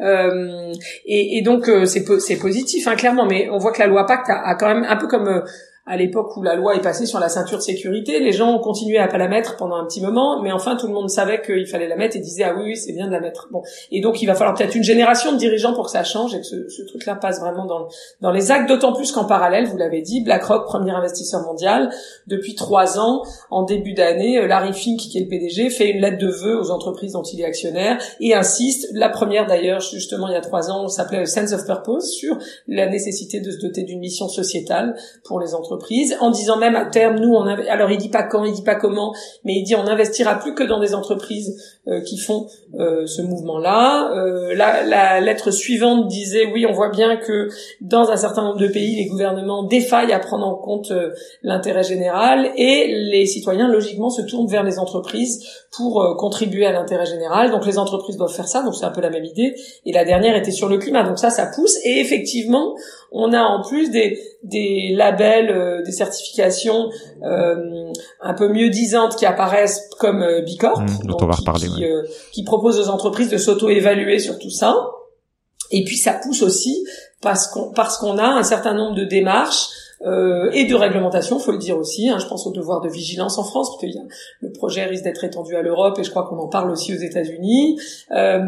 [0.00, 3.26] et, et, donc c'est positif, hein, clairement.
[3.26, 5.42] Mais on voit que la loi Pacte a, a quand même un peu comme
[5.86, 8.58] à l'époque où la loi est passée sur la ceinture de sécurité, les gens ont
[8.58, 11.40] continué à pas la mettre pendant un petit moment, mais enfin tout le monde savait
[11.40, 13.48] qu'il fallait la mettre et disait ah oui, oui c'est bien de la mettre.
[13.50, 16.34] Bon, et donc il va falloir peut-être une génération de dirigeants pour que ça change
[16.34, 17.88] et que ce, ce truc-là passe vraiment dans
[18.20, 18.68] dans les actes.
[18.68, 21.90] D'autant plus qu'en parallèle, vous l'avez dit, BlackRock, premier investisseur mondial,
[22.26, 26.00] depuis trois ans, en début d'année, euh, Larry Fink, qui est le PDG, fait une
[26.00, 28.88] lettre de vœux aux entreprises dont il est actionnaire et insiste.
[28.92, 32.38] La première d'ailleurs, justement il y a trois ans, s'appelait Sense of Purpose sur
[32.68, 35.79] la nécessité de se doter d'une mission sociétale pour les entreprises
[36.20, 38.74] en disant même à terme, nous, on alors il dit pas quand, il dit pas
[38.74, 39.14] comment,
[39.44, 42.46] mais il dit on investira plus que dans des entreprises euh, qui font
[42.78, 44.12] euh, ce mouvement-là.
[44.14, 47.48] Euh, la, lettre suivante disait oui, on voit bien que
[47.80, 50.92] dans un certain nombre de pays, les gouvernements défaillent à prendre en compte
[51.42, 55.42] l'intérêt général et les citoyens logiquement se tournent vers les entreprises
[55.74, 57.50] pour contribuer à l'intérêt général.
[57.50, 59.54] Donc les entreprises doivent faire ça, donc c'est un peu la même idée.
[59.86, 61.76] Et la dernière était sur le climat, donc ça, ça pousse.
[61.84, 62.74] Et effectivement,
[63.10, 66.90] on a en plus des labels, euh, des certifications
[67.22, 71.68] euh, un peu mieux disantes qui apparaissent comme euh, Bicorp, mmh, dont on va reparler,
[71.68, 71.84] qui,
[72.32, 74.74] qui proposent aux entreprises de s'auto-évaluer sur tout ça.
[75.70, 76.84] Et puis ça pousse aussi
[77.22, 79.68] parce qu'on parce qu'on a un certain nombre de démarches
[80.02, 82.08] euh, et de réglementation, faut le dire aussi.
[82.08, 83.98] Hein, je pense au devoir de vigilance en France, parce que
[84.40, 86.98] le projet risque d'être étendu à l'Europe, et je crois qu'on en parle aussi aux
[86.98, 87.78] États-Unis.
[88.12, 88.40] Euh,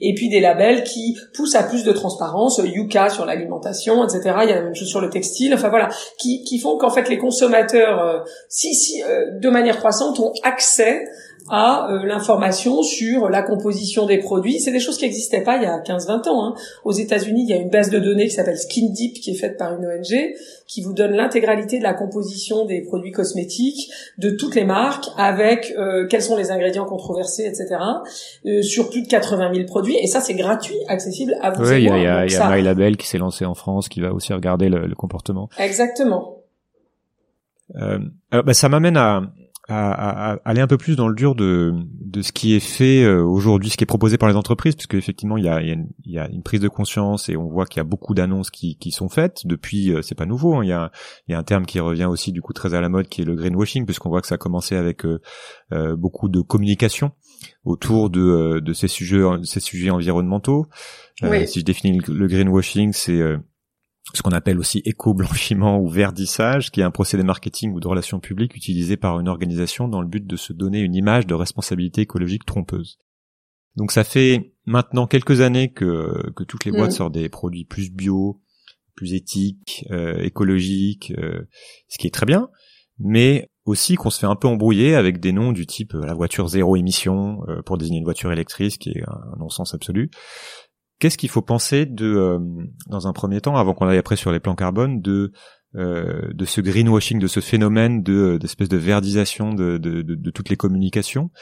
[0.00, 4.20] et puis des labels qui poussent à plus de transparence, Yuka sur l'alimentation, etc.
[4.42, 5.54] Il y a la même chose sur le textile.
[5.54, 5.88] Enfin voilà,
[6.18, 10.32] qui, qui font qu'en fait les consommateurs, euh, si, si euh, de manière croissante, ont
[10.44, 11.04] accès
[11.48, 14.60] à euh, l'information sur la composition des produits.
[14.60, 16.46] C'est des choses qui n'existaient pas il y a 15-20 ans.
[16.46, 16.54] Hein.
[16.84, 19.38] Aux États-Unis, il y a une base de données qui s'appelle Skin Deep, qui est
[19.38, 20.34] faite par une ONG,
[20.66, 25.72] qui vous donne l'intégralité de la composition des produits cosmétiques de toutes les marques, avec
[25.76, 27.76] euh, quels sont les ingrédients controversés, etc.
[28.46, 29.96] Euh, sur plus de 80 000 produits.
[30.00, 31.64] Et ça, c'est gratuit, accessible à vous.
[31.64, 34.00] Oui, il y a, y a, y a MyLabel qui s'est lancé en France, qui
[34.00, 35.48] va aussi regarder le, le comportement.
[35.58, 36.38] Exactement.
[37.76, 37.98] Euh,
[38.30, 39.22] bah, ça m'amène à,
[39.68, 43.22] à, aller un peu plus dans le dur de, de ce qui est fait euh,
[43.22, 45.70] aujourd'hui, ce qui est proposé par les entreprises, parce qu'effectivement il y a, il, y
[45.70, 47.84] a une, il y a une prise de conscience et on voit qu'il y a
[47.84, 49.92] beaucoup d'annonces qui, qui sont faites depuis.
[49.92, 50.56] Euh, c'est pas nouveau.
[50.56, 50.90] Hein, il y a,
[51.28, 53.22] il y a un terme qui revient aussi du coup très à la mode, qui
[53.22, 55.20] est le greenwashing, puisqu'on voit que ça a commencé avec euh,
[55.96, 57.12] beaucoup de communication
[57.64, 60.66] autour de, de ces sujets, ces sujets environnementaux.
[61.46, 63.20] Si je définis le greenwashing, c'est
[64.14, 68.20] ce qu'on appelle aussi éco-blanchiment ou verdissage, qui est un procédé marketing ou de relations
[68.20, 72.02] publiques utilisé par une organisation dans le but de se donner une image de responsabilité
[72.02, 72.98] écologique trompeuse.
[73.76, 76.96] Donc ça fait maintenant quelques années que, que toutes les boîtes mmh.
[76.96, 78.42] sortent des produits plus bio,
[78.94, 81.48] plus éthiques, euh, écologiques, euh,
[81.88, 82.50] ce qui est très bien,
[82.98, 86.14] mais aussi qu'on se fait un peu embrouiller avec des noms du type euh, la
[86.14, 90.10] voiture zéro émission pour désigner une voiture électrique, qui est un non-sens absolu,
[91.02, 92.38] Qu'est-ce qu'il faut penser de, euh,
[92.86, 95.32] dans un premier temps, avant qu'on aille après sur les plans carbone, de
[95.74, 100.56] euh, de ce greenwashing, de ce phénomène de d'espèce de verdisation de, de, toutes les
[100.56, 101.32] communications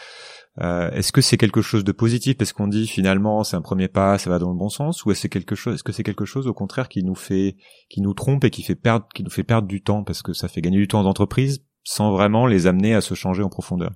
[0.62, 3.88] euh, Est-ce que c'est quelque chose de positif parce qu'on dit finalement c'est un premier
[3.88, 6.24] pas, ça va dans le bon sens, ou est-ce quelque chose, est-ce que c'est quelque
[6.24, 7.58] chose au contraire qui nous fait,
[7.90, 10.32] qui nous trompe et qui fait perdre, qui nous fait perdre du temps parce que
[10.32, 13.50] ça fait gagner du temps aux entreprises sans vraiment les amener à se changer en
[13.50, 13.92] profondeur?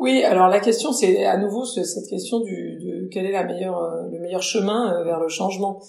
[0.00, 3.82] Oui, alors la question, c'est à nouveau cette question du, de quel est la meilleure,
[3.82, 5.82] euh, le meilleur chemin euh, vers le changement.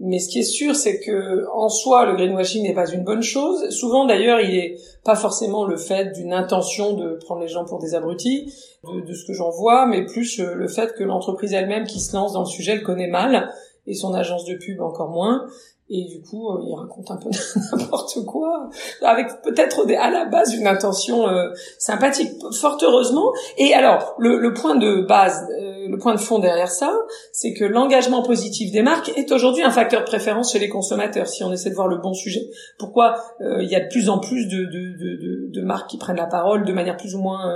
[0.00, 3.22] Mais ce qui est sûr, c'est que en soi, le greenwashing n'est pas une bonne
[3.22, 3.68] chose.
[3.68, 7.78] Souvent, d'ailleurs, il est pas forcément le fait d'une intention de prendre les gens pour
[7.78, 8.50] des abrutis,
[8.84, 12.00] de, de ce que j'en vois, mais plus euh, le fait que l'entreprise elle-même qui
[12.00, 13.52] se lance dans le sujet le connaît mal
[13.86, 15.46] et son agence de pub encore moins.
[15.90, 17.30] Et du coup, euh, il raconte un peu
[17.76, 18.68] n'importe quoi,
[19.02, 21.48] avec peut-être à la base une intention euh,
[21.78, 23.32] sympathique, fort heureusement.
[23.56, 26.94] Et alors, le, point de base, euh, le point de fond derrière ça,
[27.32, 31.26] c'est que l'engagement positif des marques est aujourd'hui un facteur de préférence chez les consommateurs,
[31.26, 32.50] si on essaie de voir le bon sujet.
[32.78, 36.72] Pourquoi il y a de plus en plus de, marques qui prennent la parole de
[36.72, 37.50] manière plus ou moins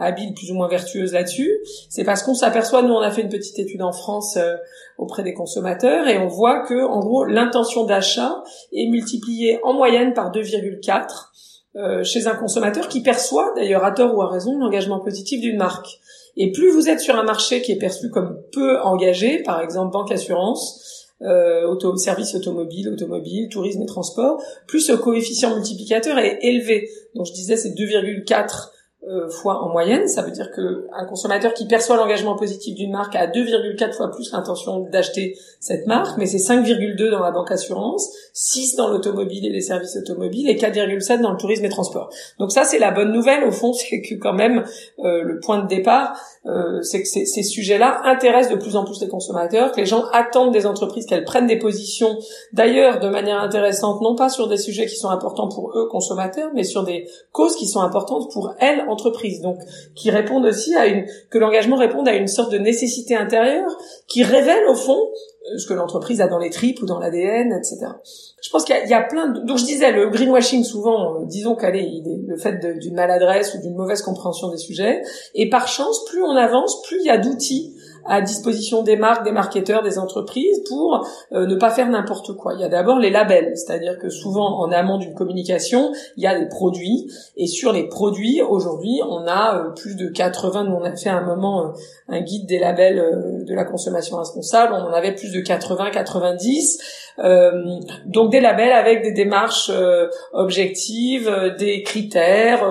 [0.00, 3.28] habile, plus ou moins vertueuse là-dessus C'est parce qu'on s'aperçoit, nous on a fait une
[3.28, 4.38] petite étude en France
[4.98, 10.12] auprès des consommateurs et on voit que en gros l'intention d'achat est multipliée en moyenne
[10.14, 11.30] par 2,4
[11.76, 15.56] euh, chez un consommateur qui perçoit d'ailleurs à tort ou à raison l'engagement positif d'une
[15.56, 16.00] marque.
[16.36, 19.92] Et plus vous êtes sur un marché qui est perçu comme peu engagé, par exemple
[19.92, 26.40] banque assurance, euh, auto, service automobile, automobile, tourisme et transport, plus ce coefficient multiplicateur est
[26.42, 26.90] élevé.
[27.14, 28.69] Donc je disais c'est 2,4 euh,
[29.28, 30.08] fois en moyenne.
[30.08, 34.10] Ça veut dire que un consommateur qui perçoit l'engagement positif d'une marque a 2,4 fois
[34.10, 39.46] plus l'intention d'acheter cette marque, mais c'est 5,2 dans la banque assurance, 6 dans l'automobile
[39.46, 42.10] et les services automobiles et 4,7 dans le tourisme et transport.
[42.38, 44.64] Donc ça c'est la bonne nouvelle au fond, c'est que quand même
[45.00, 48.84] euh, le point de départ, euh, c'est que ces, ces sujets-là intéressent de plus en
[48.84, 52.18] plus les consommateurs, que les gens attendent des entreprises qu'elles prennent des positions,
[52.54, 56.50] d'ailleurs de manière intéressante, non pas sur des sujets qui sont importants pour eux consommateurs,
[56.54, 59.58] mais sur des causes qui sont importantes pour elles entreprise, donc
[59.94, 63.70] qui répondent aussi à une que l'engagement réponde à une sorte de nécessité intérieure
[64.08, 64.98] qui révèle au fond
[65.56, 67.86] ce que l'entreprise a dans les tripes ou dans l'ADN, etc.
[68.42, 69.40] Je pense qu'il y, a plein de...
[69.40, 73.54] Donc je disais, le greenwashing, souvent, euh, disons qu'allez, il est le fait d'une maladresse
[73.54, 75.02] ou d'une mauvaise compréhension des sujets.
[75.34, 77.74] Et par chance, plus on avance, plus il y a d'outils
[78.10, 82.54] à disposition des marques, des marketeurs, des entreprises pour euh, ne pas faire n'importe quoi.
[82.54, 86.26] Il y a d'abord les labels, c'est-à-dire que souvent en amont d'une communication, il y
[86.26, 90.74] a des produits et sur les produits, aujourd'hui, on a euh, plus de 80, nous
[90.74, 91.68] on a fait un moment euh,
[92.08, 97.14] un guide des labels de la consommation responsable, on en avait plus de 80, 90.
[98.06, 99.70] donc des labels avec des démarches
[100.32, 102.64] objectives, des critères.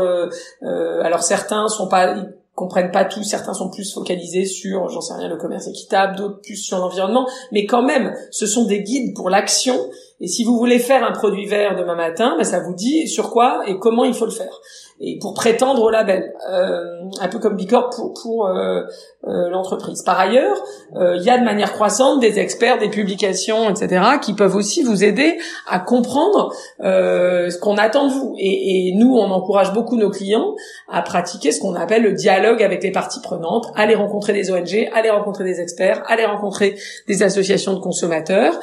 [0.61, 2.15] alors certains sont pas
[2.59, 3.23] comprennent pas tout.
[3.23, 7.25] Certains sont plus focalisés sur, j'en sais rien, le commerce équitable, d'autres plus sur l'environnement.
[7.53, 9.75] Mais quand même, ce sont des guides pour l'action.
[10.21, 13.29] Et si vous voulez faire un produit vert demain matin, ben ça vous dit sur
[13.29, 14.59] quoi et comment il faut le faire
[15.01, 18.81] et pour prétendre au label, euh, un peu comme Bicorp pour, pour euh,
[19.27, 20.03] euh, l'entreprise.
[20.03, 20.57] Par ailleurs,
[20.93, 25.03] il y a de manière croissante des experts, des publications, etc., qui peuvent aussi vous
[25.03, 26.51] aider à comprendre
[26.81, 28.35] ce qu'on attend de vous.
[28.37, 30.55] Et, et, nous, on encourage beaucoup nos clients
[30.91, 34.89] à pratiquer ce qu'on appelle le dialogue avec les parties prenantes, aller rencontrer des ONG,
[34.93, 36.75] aller rencontrer des experts, aller rencontrer
[37.07, 38.59] des associations de consommateurs,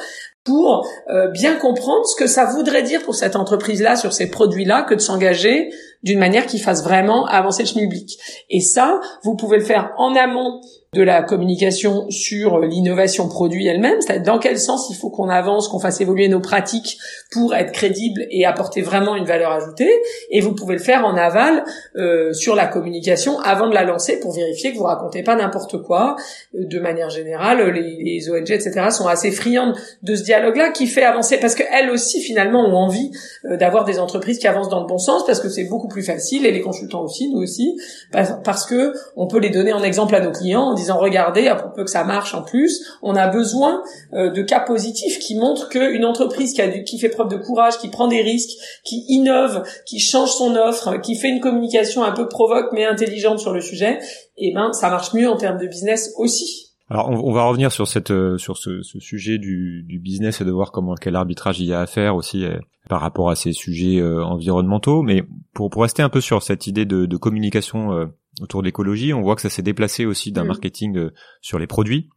[0.47, 0.87] pour
[1.33, 4.99] bien comprendre ce que ça voudrait dire pour cette entreprise-là sur ces produits-là que de
[4.99, 5.69] s'engager
[6.03, 8.17] d'une manière qui fasse vraiment avancer le schmilblick.
[8.49, 10.61] Et ça, vous pouvez le faire en amont
[10.93, 15.67] de la communication sur l'innovation produit elle-même, c'est-à-dire dans quel sens il faut qu'on avance,
[15.67, 16.97] qu'on fasse évoluer nos pratiques
[17.31, 19.91] pour être crédible et apporter vraiment une valeur ajoutée.
[20.31, 21.65] Et vous pouvez le faire en aval
[21.97, 25.81] euh, sur la communication avant de la lancer pour vérifier que vous racontez pas n'importe
[25.83, 26.15] quoi.
[26.53, 31.03] De manière générale, les, les, ONG, etc., sont assez friandes de ce dialogue-là qui fait
[31.03, 33.11] avancer parce qu'elles aussi finalement ont envie
[33.45, 36.03] euh, d'avoir des entreprises qui avancent dans le bon sens parce que c'est beaucoup plus
[36.03, 37.77] facile et les consultants aussi, nous aussi,
[38.11, 41.83] parce que on peut les donner en exemple à nos clients disant regardez, à propos
[41.83, 43.81] que ça marche en plus, on a besoin
[44.13, 48.07] euh, de cas positifs qui montrent qu'une entreprise qui, fait preuve de courage, qui prend
[48.07, 52.71] des risques, qui innove, qui change son offre, qui fait une communication un peu provoque
[52.71, 53.99] mais intelligente sur le sujet,
[54.37, 56.73] et eh ben ça marche mieux en termes de business aussi.
[56.89, 60.71] Alors on, va revenir sur cette euh, sur ce, sujet du, business et de voir
[60.71, 62.45] comment quel arbitrage il y a à faire aussi
[62.89, 65.01] par rapport à ces sujets environnementaux.
[65.01, 65.23] Mais
[65.53, 68.07] pour pour rester un peu sur cette idée de, de communication
[68.41, 69.13] autour de l'écologie.
[69.13, 70.47] On voit que ça s'est déplacé aussi d'un mm.
[70.47, 72.09] marketing euh, sur les produits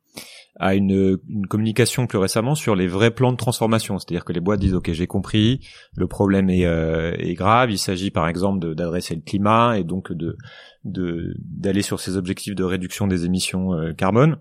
[0.56, 3.98] à une, une, communication plus récemment sur les vrais plans de transformation.
[3.98, 5.60] C'est-à-dire que les boîtes disent ok j'ai compris,
[5.96, 10.12] le problème est, euh, est grave, il s'agit par exemple d'adresser le climat et donc
[10.12, 10.36] de
[10.84, 14.38] d'aller sur ces objectifs de réduction des émissions euh, carbone.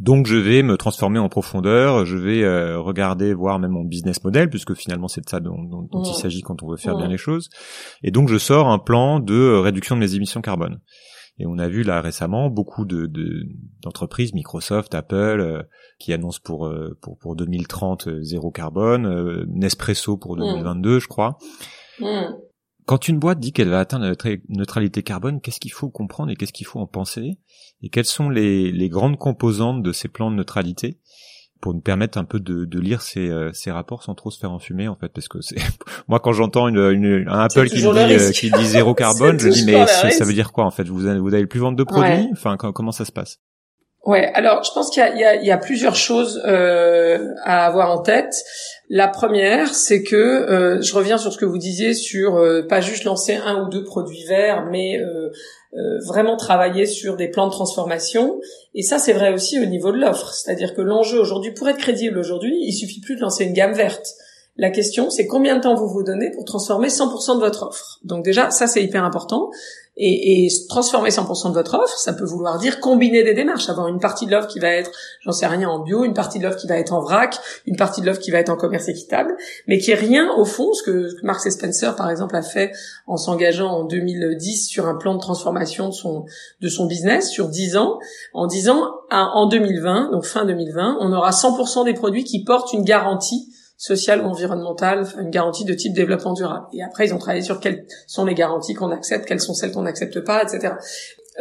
[0.00, 4.22] Donc je vais me transformer en profondeur, je vais euh, regarder, voir même mon business
[4.24, 7.08] model, puisque finalement c'est de ça dont, dont, il s'agit quand on veut faire bien
[7.08, 7.48] les choses.
[8.02, 10.80] Et donc je sors un plan de euh, réduction de mes émissions carbone.
[11.38, 13.10] Et on a vu là récemment beaucoup de
[13.82, 15.62] d'entreprises, Microsoft, Apple, euh,
[15.98, 21.38] qui annoncent pour pour pour 2030 zéro carbone, Nespresso pour 2022, je crois.
[22.86, 26.36] Quand une boîte dit qu'elle va atteindre la neutralité carbone, qu'est-ce qu'il faut comprendre et
[26.36, 27.38] qu'est-ce qu'il faut en penser?
[27.82, 30.98] Et quelles sont les, grandes composantes de ces plans de neutralité?
[31.62, 34.38] Pour nous permettre un peu de, de lire ces, euh, ces rapports sans trop se
[34.38, 35.56] faire enfumer en fait parce que c'est
[36.08, 39.40] moi quand j'entends une, une, un Apple qui me dit, euh, qui dit zéro carbone
[39.40, 40.86] je dis mais ça veut dire quoi en fait?
[40.86, 42.28] Vous avez, vous plus vendre de produits?
[42.32, 43.40] Enfin comment ça se passe?
[44.04, 48.02] Ouais, alors je pense qu'il y, y, y a, plusieurs choses euh, à avoir en
[48.02, 48.34] tête.
[48.90, 52.82] La première, c'est que euh, je reviens sur ce que vous disiez sur euh, pas
[52.82, 55.30] juste lancer un ou deux produits verts, mais euh,
[55.76, 58.38] euh, vraiment travailler sur des plans de transformation.
[58.74, 60.34] Et ça, c'est vrai aussi au niveau de l'offre.
[60.34, 63.72] C'est-à-dire que l'enjeu aujourd'hui, pour être crédible aujourd'hui, il suffit plus de lancer une gamme
[63.72, 64.06] verte.
[64.56, 67.98] La question, c'est combien de temps vous vous donnez pour transformer 100% de votre offre?
[68.04, 69.50] Donc déjà, ça c'est hyper important.
[69.96, 73.86] Et, et, transformer 100% de votre offre, ça peut vouloir dire combiner des démarches, avoir
[73.86, 76.44] une partie de l'offre qui va être, j'en sais rien, en bio, une partie de
[76.44, 78.88] l'offre qui va être en vrac, une partie de l'offre qui va être en commerce
[78.88, 79.36] équitable,
[79.68, 82.72] mais qui est rien au fond, ce que Marks Spencer par exemple a fait
[83.06, 86.24] en s'engageant en 2010 sur un plan de transformation de son
[86.60, 87.98] de son business sur 10 ans,
[88.32, 92.82] en disant en 2020, donc fin 2020, on aura 100% des produits qui portent une
[92.82, 96.66] garantie sociale ou environnementale, une garantie de type développement durable.
[96.72, 99.72] Et après, ils ont travaillé sur quelles sont les garanties qu'on accepte, quelles sont celles
[99.72, 100.74] qu'on n'accepte pas, etc.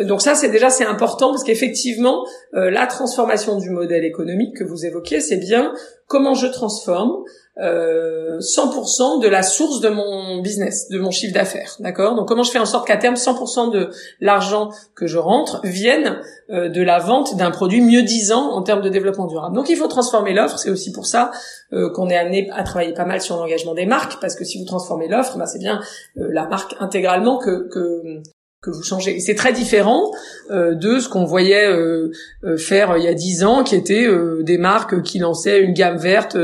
[0.01, 2.25] Donc ça, c'est déjà c'est important parce qu'effectivement,
[2.56, 5.73] euh, la transformation du modèle économique que vous évoquez, c'est bien
[6.08, 7.23] comment je transforme
[7.60, 12.15] euh, 100% de la source de mon business, de mon chiffre d'affaires, d'accord?
[12.15, 16.19] Donc comment je fais en sorte qu'à terme 100% de l'argent que je rentre vienne
[16.49, 19.56] euh, de la vente d'un produit mieux disant en termes de développement durable?
[19.56, 21.29] Donc il faut transformer l'offre, c'est aussi pour ça
[21.73, 24.58] euh, qu'on est amené à travailler pas mal sur l'engagement des marques, parce que si
[24.58, 25.79] vous transformez l'offre, bah, c'est bien
[26.17, 28.21] euh, la marque intégralement que, que
[28.63, 29.19] que vous changez.
[29.19, 30.10] C'est très différent
[30.49, 32.12] euh, de ce qu'on voyait euh,
[32.45, 34.08] euh, faire il y a dix ans, qui étaient
[34.41, 36.38] des marques qui lançaient une gamme verte,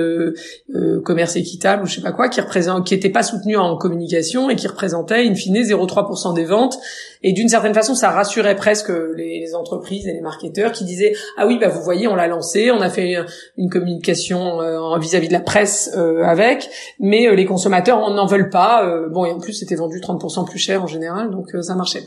[1.05, 4.49] commerce équitable ou je sais pas quoi, qui représente, qui n'étaient pas soutenues en communication
[4.49, 6.77] et qui représentaient in fine 0,3% des ventes.
[7.23, 11.47] Et d'une certaine façon, ça rassurait presque les, entreprises et les marketeurs qui disaient ah
[11.47, 13.15] oui bah vous voyez on l'a lancé, on a fait
[13.57, 14.59] une communication
[14.99, 19.07] vis-à-vis de la presse avec, mais les consommateurs n'en veulent pas.
[19.09, 22.03] bon et en plus c'était vendu 30% plus cher en général, donc ça marchait.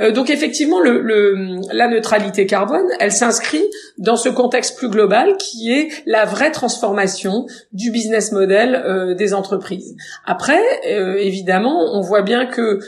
[0.00, 3.64] Euh, donc effectivement, la neutralité carbone, elle s'inscrit
[3.98, 9.34] dans ce contexte plus global qui est la vraie transformation du business model euh, des
[9.34, 9.96] entreprises.
[10.24, 12.78] Après, euh, évidemment, on voit bien que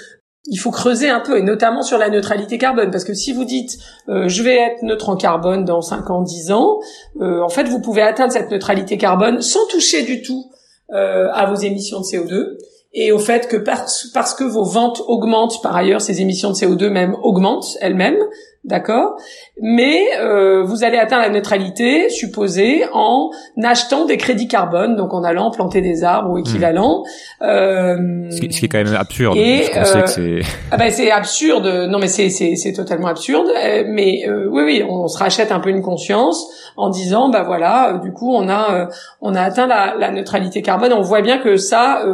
[0.46, 3.44] il faut creuser un peu, et notamment sur la neutralité carbone, parce que si vous
[3.44, 3.76] dites
[4.08, 6.80] je vais être neutre en carbone dans 5 ans, 10 ans,
[7.20, 10.50] en fait, vous pouvez atteindre cette neutralité carbone sans toucher du tout
[10.90, 12.56] à vos émissions de CO2
[12.92, 16.88] et au fait que parce, que vos ventes augmentent, par ailleurs, ces émissions de CO2
[16.88, 18.18] même augmentent elles-mêmes,
[18.64, 19.16] d'accord?
[19.62, 23.30] Mais euh, vous allez atteindre la neutralité supposée en
[23.62, 26.40] achetant des crédits carbone, donc en allant planter des arbres ou hmm.
[26.40, 27.02] équivalent.
[27.42, 29.36] Euh, ce, qui, est quand même absurde.
[29.36, 30.40] Et, euh, c'est...
[30.70, 31.66] Ah ben c'est absurde.
[31.88, 33.48] Non mais c'est totalement absurde.
[33.48, 36.46] Euh, mais euh, oui oui, on se rachète un peu une conscience
[36.76, 38.88] en disant bah voilà, du coup on a
[39.22, 40.92] on a atteint la, la neutralité carbone.
[40.92, 42.04] On voit bien que ça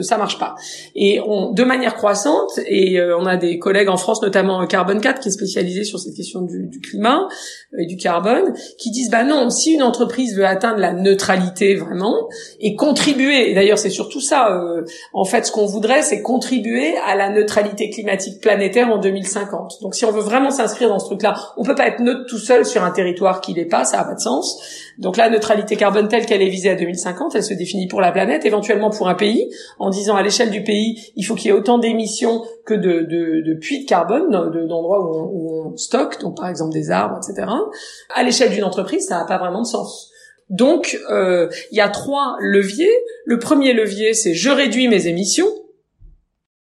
[0.00, 0.54] ça marche pas.
[0.94, 5.20] Et on de manière croissante et on a des collègues en France notamment Carbone 4
[5.20, 7.28] qui est spécialisé sur cette question du, climat
[7.78, 12.28] et du carbone, qui disent bah non, si une entreprise veut atteindre la neutralité vraiment
[12.60, 16.96] et contribuer, et d'ailleurs c'est surtout ça, euh, en fait ce qu'on voudrait c'est contribuer
[17.06, 19.82] à la neutralité climatique planétaire en 2050.
[19.82, 22.38] Donc si on veut vraiment s'inscrire dans ce truc-là, on peut pas être neutre tout
[22.38, 24.60] seul sur un territoire qui l'est pas, ça a pas de sens.
[24.98, 28.12] Donc la neutralité carbone telle qu'elle est visée à 2050, elle se définit pour la
[28.12, 31.48] planète, éventuellement pour un pays, en disant à l'échelle du pays, il faut qu'il y
[31.48, 34.30] ait autant d'émissions que de, de, de, puits de carbone,
[34.68, 37.48] d'endroits où, où, on stocke, donc par exemple des arbres, etc.
[38.14, 40.10] À l'échelle d'une entreprise, ça n'a pas vraiment de sens.
[40.48, 42.92] Donc, euh, il y a trois leviers.
[43.24, 45.48] Le premier levier, c'est je réduis mes émissions.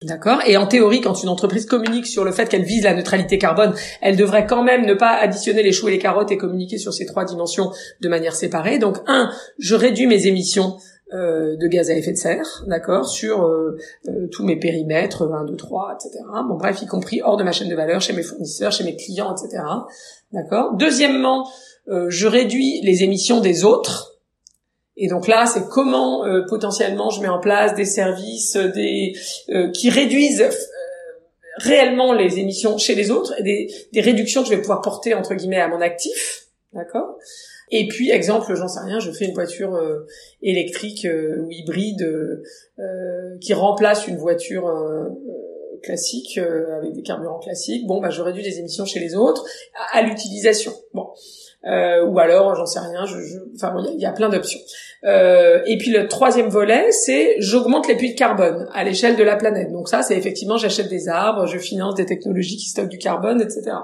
[0.04, 0.40] D'accord?
[0.48, 3.74] Et en théorie, quand une entreprise communique sur le fait qu'elle vise la neutralité carbone,
[4.02, 6.92] elle devrait quand même ne pas additionner les choux et les carottes et communiquer sur
[6.92, 7.72] ces trois dimensions
[8.02, 8.80] de manière séparée.
[8.80, 10.78] Donc, un, je réduis mes émissions
[11.14, 15.44] euh, de gaz à effet de serre, d'accord, sur euh, euh, tous mes périmètres, 1,
[15.44, 16.24] 2, 3, etc.
[16.48, 18.96] Bon, bref, y compris hors de ma chaîne de valeur, chez mes fournisseurs, chez mes
[18.96, 19.62] clients, etc.
[20.32, 21.50] D'accord Deuxièmement,
[21.88, 24.22] je réduis les émissions des autres.
[24.96, 29.14] Et donc là, c'est comment potentiellement je mets en place des services des
[29.74, 30.48] qui réduisent
[31.58, 35.14] réellement les émissions chez les autres, et des, des réductions que je vais pouvoir porter
[35.14, 37.18] entre guillemets à mon actif, d'accord
[37.72, 40.06] et puis, exemple, j'en sais rien, je fais une voiture euh,
[40.42, 42.02] électrique euh, ou hybride
[42.80, 44.70] euh, qui remplace une voiture
[45.82, 47.88] classique avec des carburants classiques.
[47.88, 49.46] Bon, bah, je réduis les émissions chez les autres
[49.94, 50.74] à, l'utilisation.
[50.94, 51.08] Bon.
[51.64, 53.38] ou alors, j'en sais rien, je, je...
[53.56, 54.60] enfin, il y, y, a plein d'options.
[55.04, 59.38] et puis le troisième volet, c'est j'augmente les puits de carbone à l'échelle de la
[59.38, 59.72] planète.
[59.72, 63.42] Donc ça, c'est effectivement j'achète des arbres, je finance des technologies qui stockent du carbone,
[63.42, 63.78] etc.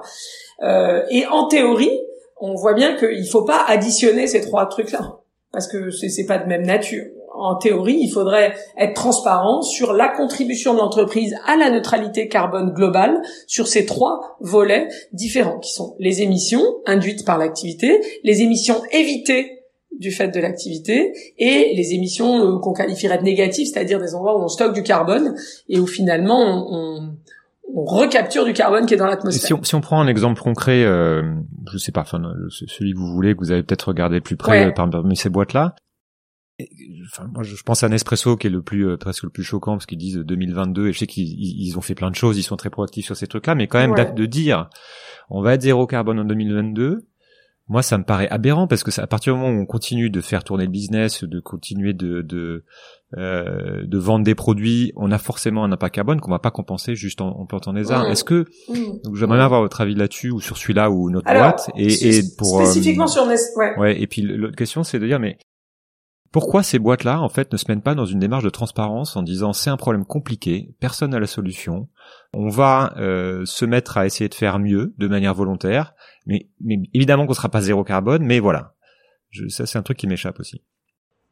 [1.10, 2.00] et en théorie,
[2.40, 5.18] on voit bien qu'il faut pas additionner ces trois trucs-là
[5.52, 7.06] parce que c'est pas de même nature.
[7.34, 12.74] En théorie, il faudrait être transparent sur la contribution de l'entreprise à la neutralité carbone
[12.74, 18.82] globale sur ces trois volets différents qui sont les émissions induites par l'activité, les émissions
[18.92, 19.58] évitées
[20.00, 24.38] du fait de l'activité et les émissions euh, qu'on qualifierait de négatives, c'est-à-dire des endroits
[24.38, 25.36] où on stocke du carbone
[25.70, 27.16] et où finalement on
[27.76, 29.46] recapture du carbone qui est dans l'atmosphère.
[29.46, 31.36] Si on, si on prend un exemple concret, euh,
[31.72, 34.74] je sais pas, enfin, celui que vous voulez, que vous avez peut-être regardé plus près
[34.74, 35.76] parmi ces boîtes-là.
[37.06, 39.74] Enfin, moi, je pense à Nespresso qui est le plus euh, presque le plus choquant
[39.74, 42.44] parce qu'ils disent 2022 et je sais qu'ils ils ont fait plein de choses, ils
[42.44, 44.68] sont très proactifs sur ces trucs-là, mais quand même de dire
[45.30, 47.06] on va être zéro carbone en 2022
[47.70, 50.22] moi ça me paraît aberrant parce que à partir du moment où on continue de
[50.22, 52.64] faire tourner le business, de continuer de de,
[53.18, 56.96] euh, de vendre des produits, on a forcément un impact carbone qu'on va pas compenser
[56.96, 58.10] juste en, plantant des arbres.
[58.10, 58.46] Est-ce que
[59.04, 62.22] donc j'aimerais bien avoir votre avis là-dessus ou sur celui-là ou notre boîte et, et
[62.38, 63.78] pour spécifiquement euh, sur Nest, ouais.
[63.78, 64.02] ouais.
[64.02, 65.38] Et puis l'autre question c'est de dire mais
[66.32, 69.24] pourquoi ces boîtes-là, en fait, ne se mènent pas dans une démarche de transparence en
[69.24, 71.88] disant c'est un problème compliqué, personne n'a la solution,
[72.34, 75.94] on va euh, se mettre à essayer de faire mieux de manière volontaire,
[76.26, 78.74] mais, mais évidemment qu'on sera pas zéro carbone, mais voilà.
[79.30, 80.64] Je, ça, c'est un truc qui m'échappe aussi.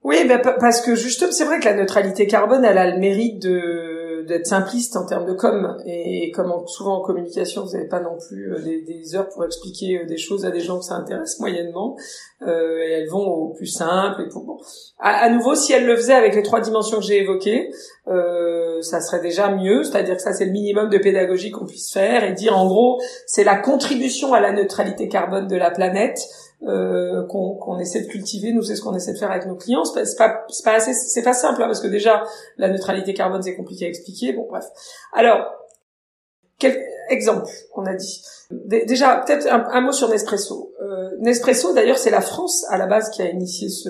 [0.04, 3.42] Oui, ben, parce que justement, c'est vrai que la neutralité carbone, elle a le mérite
[3.42, 3.95] de
[4.26, 8.18] d'être simpliste en termes de com et comme souvent en communication vous n'avez pas non
[8.28, 11.40] plus euh, des, heures pour expliquer euh, des choses à des gens que ça intéresse
[11.40, 11.96] moyennement.
[12.42, 14.58] Euh, et elles vont au plus simple et pour bon.
[15.00, 17.72] À, nouveau si elle le faisait avec les trois dimensions que j'ai évoquées
[18.08, 19.84] euh, ça serait déjà mieux.
[19.84, 23.02] C'est-à-dire que ça c'est le minimum de pédagogie qu'on puisse faire et dire en gros
[23.26, 26.20] c'est la contribution à la neutralité carbone de la planète
[26.64, 28.54] euh, qu'on essaie de cultiver.
[28.54, 29.84] Nous, c'est ce qu'on essaie de faire avec nos clients.
[29.86, 32.24] C'est pas, pas, assez, c'est pas simple hein, parce que déjà
[32.58, 34.34] la neutralité carbone c'est compliqué à expliquer.
[34.34, 34.66] Bon, bref.
[35.14, 35.54] Alors,
[36.58, 40.72] quel exemple on a dit Déjà, peut-être un, mot sur Nespresso.
[40.82, 43.90] Euh, Nespresso, d'ailleurs, c'est la France à la base qui a initié ce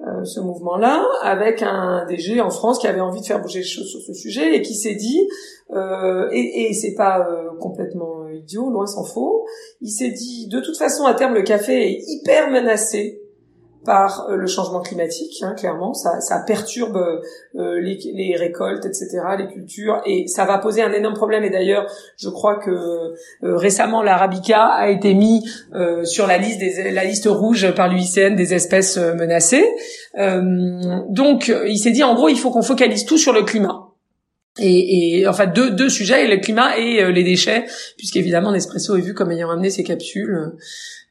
[0.00, 3.64] euh, ce mouvement-là, avec un DG en France qui avait envie de faire bouger les
[3.64, 5.26] choses sur ce sujet et qui s'est dit,
[5.72, 8.15] euh, et, et c'est pas euh, complètement
[8.70, 9.46] loin s'en faut,
[9.80, 13.20] il s'est dit, de toute façon, à terme, le café est hyper menacé
[13.86, 17.22] par euh, le changement climatique, hein, clairement, ça, perturbe
[17.54, 21.44] euh, les, récoltes, etc., les cultures, et ça va poser un énorme problème.
[21.44, 21.86] Et d'ailleurs,
[22.18, 25.48] je crois que euh, récemment, l'arabica a été mis
[26.04, 26.60] sur la liste
[26.92, 29.64] la liste rouge par l'UICN des espèces menacées.
[31.08, 33.85] donc, il s'est dit, en gros, il faut qu'on focalise tout sur le climat.
[34.58, 37.66] Et, et, enfin deux, deux sujets, le climat et les déchets,
[37.98, 40.52] puisqu'évidemment Nespresso est vu comme ayant amené ses capsules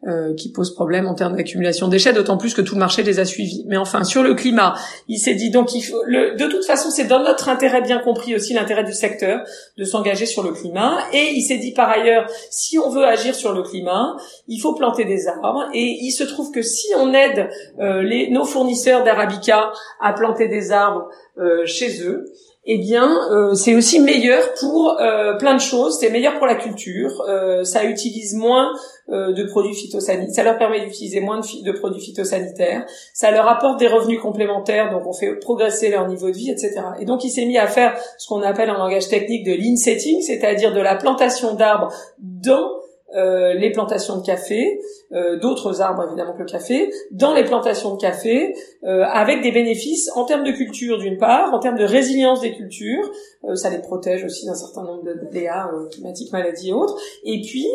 [0.07, 3.01] euh, qui pose problème en termes d'accumulation de déchets, d'autant plus que tout le marché
[3.01, 3.63] les a suivis.
[3.65, 4.75] Mais enfin, sur le climat,
[5.07, 7.97] il s'est dit donc il faut, le, de toute façon, c'est dans notre intérêt bien
[7.97, 9.43] compris aussi l'intérêt du secteur
[9.79, 10.99] de s'engager sur le climat.
[11.11, 14.15] Et il s'est dit par ailleurs, si on veut agir sur le climat,
[14.47, 15.65] il faut planter des arbres.
[15.73, 20.47] Et il se trouve que si on aide euh, les, nos fournisseurs d'arabica à planter
[20.47, 21.07] des arbres
[21.39, 22.25] euh, chez eux,
[22.68, 25.99] eh bien, euh, c'est aussi meilleur pour euh, plein de choses.
[25.99, 27.24] C'est meilleur pour la culture.
[27.30, 28.72] Euh, ça utilise moins
[29.07, 30.34] de produits phytosanitaires.
[30.34, 32.88] Ça leur permet d'utiliser moins de, de, produits phytosanitaires.
[33.13, 36.82] Ça leur apporte des revenus complémentaires, donc on fait progresser leur niveau de vie, etc.
[36.99, 39.76] Et donc, il s'est mis à faire ce qu'on appelle en langage technique de lean
[39.76, 42.68] setting, c'est-à-dire de la plantation d'arbres dans
[43.14, 44.80] euh, les plantations de café,
[45.14, 49.51] euh, d'autres arbres évidemment que le café, dans les plantations de café, euh, avec des
[49.51, 53.10] bénéfices en termes de culture d'une part, en termes de résilience des cultures,
[53.53, 55.51] ça les protège aussi d'un certain nombre de dégâts
[55.91, 57.68] climatiques, maladies et autres, et puis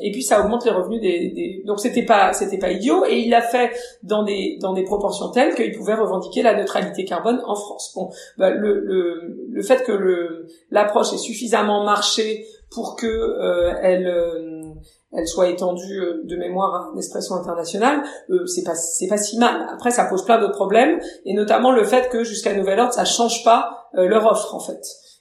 [0.00, 1.62] et puis ça augmente les revenus des, des...
[1.64, 3.70] donc c'était pas c'était pas idiot et il l'a fait
[4.02, 7.92] dans des dans des proportions telles qu'il pouvait revendiquer la neutralité carbone en France.
[7.94, 13.74] Bon, bah, le, le le fait que le l'approche est suffisamment marché pour que euh,
[13.82, 14.74] elle euh,
[15.12, 18.02] elle soit étendue euh, de mémoire à Nespresso international,
[18.46, 19.66] c'est pas c'est pas si mal.
[19.72, 23.04] Après, ça pose plein d'autres problèmes, et notamment le fait que jusqu'à nouvel ordre, ça
[23.04, 24.80] change pas leur offre en fait.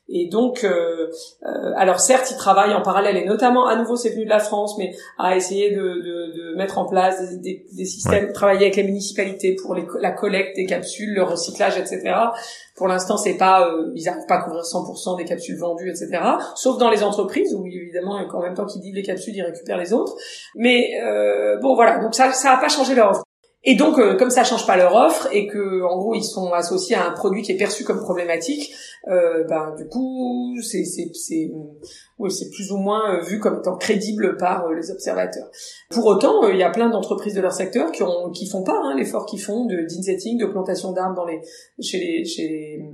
[0.10, 1.10] Et donc, euh,
[1.78, 4.78] alors certes, ils travaillent en parallèle, et notamment à nouveau, c'est venu de la France,
[4.78, 8.84] mais à essayer de, de, de mettre en place des, des, systèmes, travailler avec les
[8.84, 12.14] municipalités pour les, la collecte des capsules, le recyclage, etc.
[12.76, 16.20] Pour l'instant, c'est pas, euh, ils n'arrivent pas à couvrir 100% des capsules vendues, etc.
[16.56, 19.78] Sauf dans les entreprises où évidemment, en même temps qu'ils livrent les capsules, ils récupèrent
[19.78, 20.16] les autres.
[20.56, 22.00] Mais euh, bon, voilà.
[22.00, 23.24] Donc ça, ça a pas changé leur offre.
[23.64, 26.52] Et donc, euh, comme ça change pas leur offre et que, en gros, ils sont
[26.52, 28.74] associés à un produit qui est perçu comme problématique,
[29.08, 31.52] euh, ben du coup, c'est c'est c'est
[32.20, 35.50] oui, c'est plus ou moins euh, vu comme étant crédible par euh, les observateurs.
[35.90, 38.80] Pour autant, il y a plein d'entreprises de leur secteur qui ont qui font pas
[38.84, 41.42] hein, l'effort qu'ils font de d'insetting, de plantation d'arbres dans les
[41.82, 42.86] chez les chez les,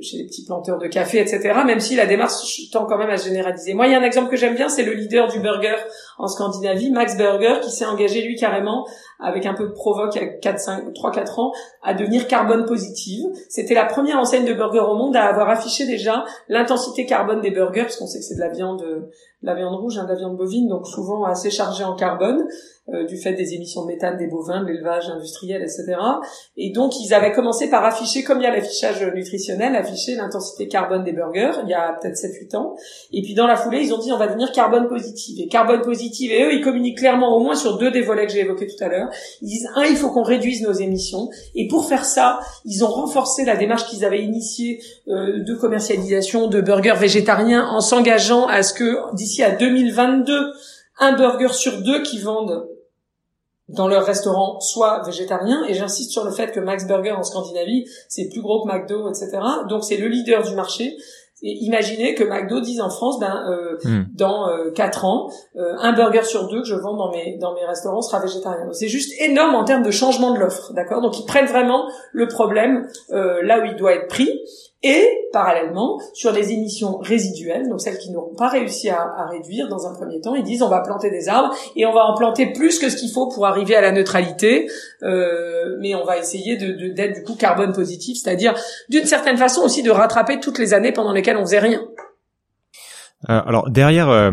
[0.00, 1.54] chez les petits planteurs de café, etc.
[1.66, 2.32] Même si la démarche
[2.70, 3.74] tend quand même à se généraliser.
[3.74, 5.76] Moi, il y a un exemple que j'aime bien, c'est le leader du burger
[6.18, 8.86] en Scandinavie, Max Burger, qui s'est engagé lui carrément
[9.20, 11.52] avec un peu de provoque à 4, 5, 3, 4 ans,
[11.82, 13.24] à devenir carbone positive.
[13.48, 17.50] C'était la première enseigne de burger au monde à avoir affiché déjà l'intensité carbone des
[17.50, 19.08] burgers, parce qu'on sait que c'est de la viande, de
[19.42, 22.46] la viande rouge, hein, de la viande bovine, donc souvent assez chargée en carbone.
[22.94, 25.94] Euh, du fait des émissions de méthane des bovins, de l'élevage industriel, etc.
[26.56, 30.68] Et donc ils avaient commencé par afficher, comme il y a l'affichage nutritionnel, afficher l'intensité
[30.68, 32.76] carbone des burgers, il y a peut-être 7-8 ans.
[33.12, 35.38] Et puis dans la foulée, ils ont dit on va devenir carbone positive.
[35.38, 38.32] Et carbone positive, et eux, ils communiquent clairement au moins sur deux des volets que
[38.32, 39.07] j'ai évoqués tout à l'heure.
[39.42, 41.28] Ils disent, un, il faut qu'on réduise nos émissions.
[41.54, 46.48] Et pour faire ça, ils ont renforcé la démarche qu'ils avaient initiée euh, de commercialisation
[46.48, 50.52] de burgers végétariens en s'engageant à ce que d'ici à 2022,
[51.00, 52.68] un burger sur deux qui vendent
[53.68, 55.64] dans leur restaurant soit végétarien.
[55.68, 59.08] Et j'insiste sur le fait que Max Burger en Scandinavie c'est plus gros que McDo
[59.08, 59.38] etc
[59.68, 60.96] donc c'est le leader du marché
[61.42, 64.06] et imaginez que McDo dise en France ben euh, hmm.
[64.14, 67.54] dans euh, quatre ans euh, un burger sur deux que je vends dans mes dans
[67.54, 68.66] mes restaurants sera végétarien.
[68.72, 71.00] C'est juste énorme en termes de changement de l'offre d'accord?
[71.00, 74.40] Donc ils prennent vraiment le problème là où il doit être pris
[74.82, 79.68] et parallèlement sur les émissions résiduelles, donc celles qui n'auront pas réussi à, à, réduire
[79.68, 82.14] dans un premier temps, ils disent on va planter des arbres et on va en
[82.14, 84.68] planter plus que ce qu'il faut pour arriver à la neutralité,
[85.02, 88.54] euh, mais on va essayer de, d'être du coup carbone positif, c'est-à-dire
[88.88, 91.80] d'une certaine façon aussi de rattraper toutes les années pendant lesquelles on faisait rien.
[93.28, 94.30] Euh, alors derrière euh,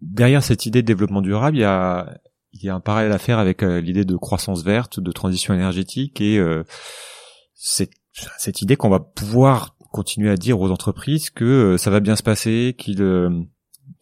[0.00, 2.06] derrière cette idée de développement durable, il y a
[2.52, 5.54] il y a un parallèle à faire avec euh, l'idée de croissance verte, de transition
[5.54, 6.64] énergétique et euh,
[7.54, 7.92] cette
[8.38, 12.16] cette idée qu'on va pouvoir continuer à dire aux entreprises que euh, ça va bien
[12.16, 13.30] se passer, qu'il euh,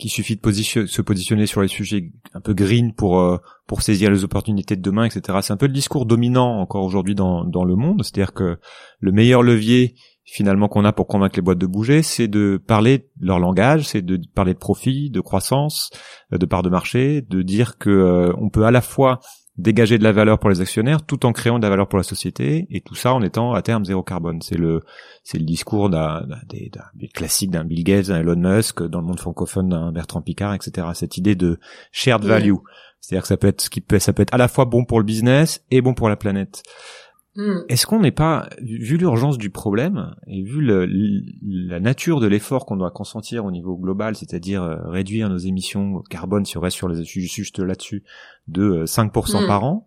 [0.07, 4.25] suffit de se positionner sur les sujets un peu green pour euh, pour saisir les
[4.25, 5.39] opportunités de demain, etc.
[5.43, 8.59] C'est un peu le discours dominant encore aujourd'hui dans dans le monde, c'est-à-dire que
[9.01, 9.95] le meilleur levier
[10.31, 14.03] finalement qu'on a pour convaincre les boîtes de bouger, c'est de parler leur langage, c'est
[14.03, 15.89] de parler de profit, de croissance,
[16.31, 19.21] de part de marché, de dire que on peut à la fois
[19.59, 22.05] dégager de la valeur pour les actionnaires tout en créant de la valeur pour la
[22.05, 24.41] société et tout ça en étant à terme zéro carbone.
[24.41, 24.83] C'est le
[25.25, 26.71] c'est le discours d'un des,
[27.13, 30.87] classique d'un Bill Gates, d'un Elon Musk, dans le monde francophone d'un Bertrand Picard, etc.
[30.95, 31.59] Cette idée de
[31.91, 32.55] shared value,
[33.01, 34.85] c'est-à-dire que ça peut être ce qui peut ça peut être à la fois bon
[34.85, 36.63] pour le business et bon pour la planète.
[37.39, 37.61] Hmm.
[37.69, 40.89] Est-ce qu'on n'est pas, vu l'urgence du problème et vu le,
[41.41, 46.03] la nature de l'effort qu'on doit consentir au niveau global, c'est-à-dire euh, réduire nos émissions
[46.11, 48.03] carbone si on reste sur les juste là-dessus
[48.49, 49.47] de 5% euh, hmm.
[49.47, 49.87] par an,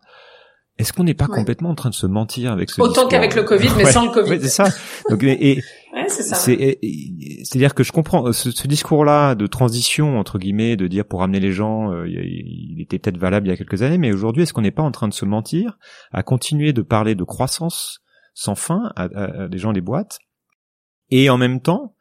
[0.78, 3.44] est-ce qu'on n'est pas complètement en train de se mentir avec ce Autant qu'avec le
[3.44, 4.40] Covid, mais sans le Covid.
[4.42, 4.70] c'est ça.
[5.10, 5.62] Donc, et,
[7.44, 11.40] c'est-à-dire que je comprends ce, ce discours-là de transition entre guillemets, de dire pour amener
[11.40, 14.54] les gens, euh, il était peut-être valable il y a quelques années, mais aujourd'hui, est-ce
[14.54, 15.78] qu'on n'est pas en train de se mentir,
[16.12, 18.00] à continuer de parler de croissance
[18.34, 20.20] sans fin à, à, des gens des boîtes,
[21.10, 21.96] et en même temps,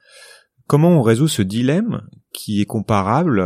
[0.66, 2.02] comment on résout ce dilemme
[2.32, 3.40] qui est comparable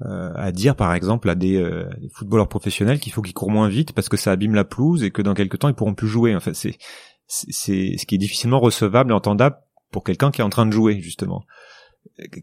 [0.00, 1.58] euh, euh, à dire par exemple à des,
[2.00, 5.02] des footballeurs professionnels qu'il faut qu'ils courent moins vite parce que ça abîme la pelouse
[5.02, 6.34] et que dans quelques temps ils pourront plus jouer.
[6.34, 6.76] En fait, c'est
[7.26, 9.56] c'est ce qui est difficilement recevable et entendable
[9.90, 11.42] pour quelqu'un qui est en train de jouer justement.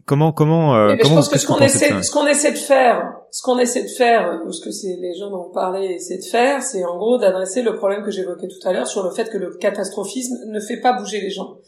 [0.06, 3.02] Comment comment euh, comment je pense que ce qu'on essaie ce qu'on essaie de faire,
[3.30, 6.18] ce qu'on essaie de faire, ou ce que c'est les gens dont vous parlez essaient
[6.18, 9.10] de faire, c'est en gros d'adresser le problème que j'évoquais tout à l'heure sur le
[9.10, 11.58] fait que le catastrophisme ne fait pas bouger les gens.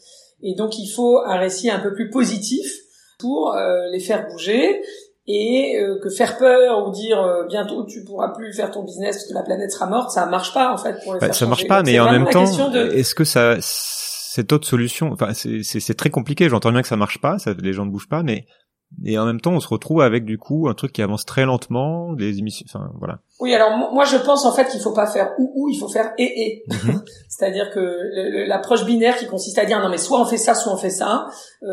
[0.41, 2.65] Et donc il faut un récit un peu plus positif
[3.19, 4.81] pour euh, les faire bouger
[5.31, 9.17] et euh, que faire peur ou dire euh, bientôt tu pourras plus faire ton business
[9.17, 11.35] parce que la planète sera morte, ça marche pas en fait pour les bah, faire
[11.35, 15.93] Ça marche pas, mais en même temps, est-ce que ça cette autre solution, enfin c'est
[15.95, 16.49] très compliqué.
[16.49, 18.45] J'entends bien que ça marche pas, ça, les gens ne bougent pas, mais
[19.05, 21.45] et en même temps on se retrouve avec du coup un truc qui avance très
[21.45, 25.07] lentement des émissions enfin voilà oui alors moi je pense en fait qu'il faut pas
[25.07, 27.03] faire ou ou il faut faire et et mhm.
[27.29, 30.73] c'est-à-dire que l'approche binaire qui consiste à dire non mais soit on fait ça soit
[30.73, 31.27] on fait ça
[31.63, 31.67] euh,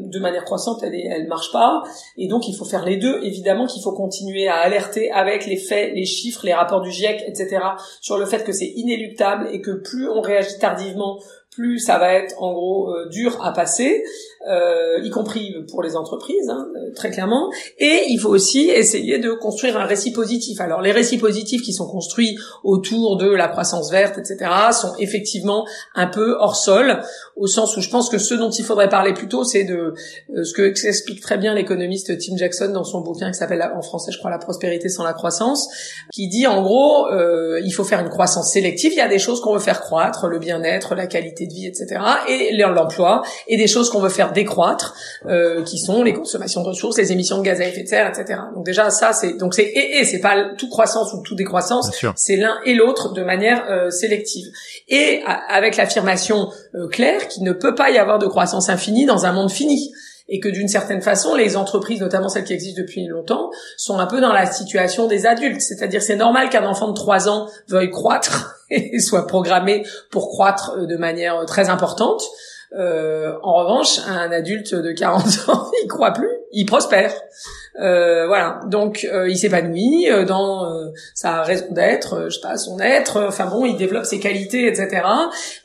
[0.00, 1.82] de manière croissante elle est, elle marche pas
[2.16, 5.56] et donc il faut faire les deux évidemment qu'il faut continuer à alerter avec les
[5.56, 7.58] faits les chiffres les rapports du GIEC etc
[8.00, 11.18] sur le fait que c'est inéluctable et que plus on réagit tardivement
[11.56, 14.04] plus ça va être en gros euh, dur à passer,
[14.48, 17.50] euh, y compris pour les entreprises, hein, euh, très clairement.
[17.78, 20.60] Et il faut aussi essayer de construire un récit positif.
[20.60, 25.66] Alors les récits positifs qui sont construits autour de la croissance verte, etc., sont effectivement
[25.94, 27.02] un peu hors sol,
[27.36, 29.94] au sens où je pense que ce dont il faudrait parler plutôt, c'est de
[30.42, 34.12] ce que explique très bien l'économiste Tim Jackson dans son bouquin qui s'appelle en français,
[34.12, 35.68] je crois, La prospérité sans la croissance,
[36.12, 37.08] qui dit en gros,
[37.62, 38.92] il faut faire une croissance sélective.
[38.92, 41.66] Il y a des choses qu'on veut faire croître, le bien-être, la qualité de vie,
[41.66, 42.00] etc.
[42.28, 44.94] Et l'emploi et des choses qu'on veut faire décroître,
[45.64, 48.40] qui sont les consommations de ressources, les émissions de gaz à effet de serre, etc.
[48.54, 51.38] Donc déjà ça c'est donc c'est et, et c'est pas tout croissance ou de toute
[51.38, 51.90] décroissance.
[52.16, 54.46] C'est l'un et l'autre de manière euh, sélective.
[54.88, 59.24] Et avec l'affirmation euh, claire qu'il ne peut pas y avoir de croissance infinie dans
[59.24, 59.90] un monde fini
[60.28, 64.06] et que d'une certaine façon, les entreprises, notamment celles qui existent depuis longtemps, sont un
[64.06, 65.62] peu dans la situation des adultes.
[65.62, 70.74] C'est-à-dire, c'est normal qu'un enfant de 3 ans veuille croître et soit programmé pour croître
[70.76, 72.22] euh, de manière très importante.
[72.72, 77.12] Euh, en revanche, un adulte de 40 ans, il croit plus, il prospère.
[77.80, 82.56] Euh, voilà, donc euh, il s'épanouit euh, dans euh, sa raison d'être, je sais pas,
[82.56, 83.22] son être.
[83.28, 85.02] Enfin bon, il développe ses qualités, etc.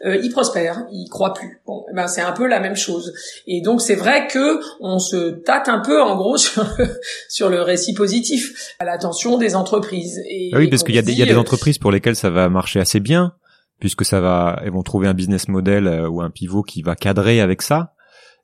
[0.04, 1.62] il prospère, il croit plus.
[1.66, 3.14] Bon, eh ben c'est un peu la même chose.
[3.48, 6.88] Et donc c'est vrai que on se tâte un peu, en gros, sur le,
[7.30, 10.22] sur le récit positif, à l'attention des entreprises.
[10.30, 12.80] Et, ah oui, parce qu'il y y a des entreprises pour lesquelles ça va marcher
[12.80, 13.34] assez bien
[13.82, 16.96] puisque ça va, elles vont trouver un business model euh, ou un pivot qui va
[16.96, 17.96] cadrer avec ça.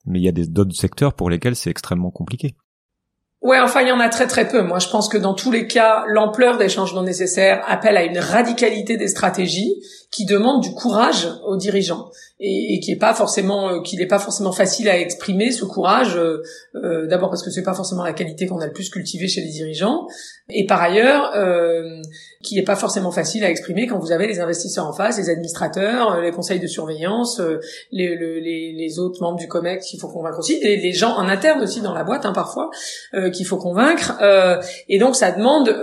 [0.06, 2.56] Mais il y a d'autres secteurs pour lesquels c'est extrêmement compliqué.
[3.48, 4.62] Ouais, enfin, il y en a très très peu.
[4.62, 8.20] Moi, je pense que dans tous les cas, l'ampleur des changements nécessaires appelle à une
[8.20, 9.74] radicalité des stratégies
[10.12, 14.06] qui demande du courage aux dirigeants et, et qui est pas forcément, euh, qu'il n'est
[14.08, 16.18] pas forcément facile à exprimer ce courage.
[16.18, 16.42] Euh,
[16.76, 19.42] euh, D'abord parce que c'est pas forcément la qualité qu'on a le plus cultivée chez
[19.42, 20.08] les dirigeants,
[20.50, 22.02] et par ailleurs, euh,
[22.44, 25.30] qui n'est pas forcément facile à exprimer quand vous avez les investisseurs en face, les
[25.30, 27.42] administrateurs, euh, les conseils de surveillance,
[27.92, 31.28] les, les, les autres membres du COMEX qu'il faut convaincre aussi, et les gens en
[31.28, 32.70] interne aussi dans la boîte hein, parfois
[33.38, 34.18] qu'il faut convaincre.
[34.90, 35.74] et donc ça demande,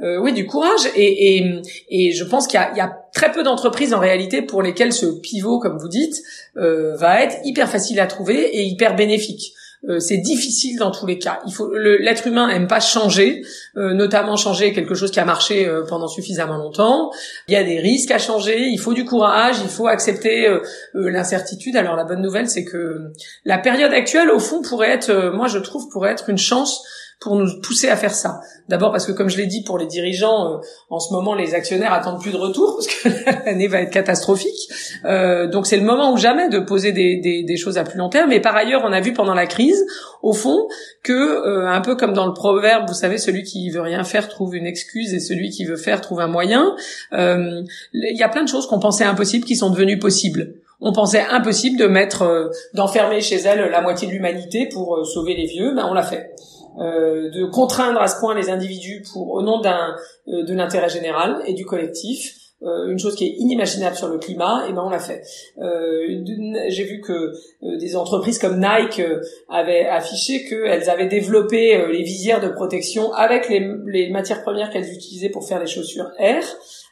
[0.00, 0.88] oui, du courage.
[0.96, 5.58] Et, je pense qu'il y, a très peu d'entreprises en réalité pour lesquelles ce pivot,
[5.58, 6.16] comme vous dites,
[6.56, 9.54] euh, va être hyper facile à trouver et hyper bénéfique.
[9.88, 11.40] Euh, c'est difficile dans tous les cas.
[11.46, 13.42] Il faut l'être humain aime pas changer,
[13.76, 17.10] euh, notamment changer quelque chose qui a marché euh, pendant suffisamment longtemps.
[17.48, 20.60] Il y a des risques à changer, il faut du courage, il faut accepter euh,
[20.94, 21.76] l'incertitude.
[21.76, 23.12] Alors la bonne nouvelle, c'est que
[23.44, 26.84] la période actuelle, au fond, pourrait être, moi je trouve, pourrait être une chance
[27.22, 28.40] pour nous pousser à faire ça.
[28.68, 30.56] D'abord parce que, comme je l'ai dit, pour les dirigeants, euh,
[30.90, 34.68] en ce moment, les actionnaires attendent plus de retour parce que l'année va être catastrophique.
[35.04, 37.98] Euh, donc c'est le moment ou jamais de poser des, des, des, choses à plus
[37.98, 38.32] long terme.
[38.32, 39.84] Et par ailleurs, on a vu pendant la crise,
[40.22, 40.68] au fond,
[41.02, 44.28] que euh, un peu comme dans le proverbe, vous savez, celui qui veut rien faire
[44.28, 46.74] trouve une excuse et celui qui veut faire trouve un moyen.
[47.12, 47.62] Euh,
[47.92, 50.54] il y a plein de choses qu'on pensait impossibles qui sont devenues possibles
[50.84, 55.46] on pensait impossible de mettre, d'enfermer chez elle la moitié de l'humanité pour sauver les
[55.46, 56.34] vieux, ben on l'a fait.
[56.78, 59.94] Euh, de contraindre à ce point les individus pour au nom d'un
[60.28, 64.18] euh, de l'intérêt général et du collectif euh, une chose qui est inimaginable sur le
[64.18, 65.22] climat, et ben on l'a fait.
[65.58, 69.02] J'ai vu que des entreprises comme Nike
[69.48, 74.92] avaient affiché qu'elles avaient développé les visières de protection avec les, les matières premières qu'elles
[74.92, 76.44] utilisaient pour faire les chaussures Air.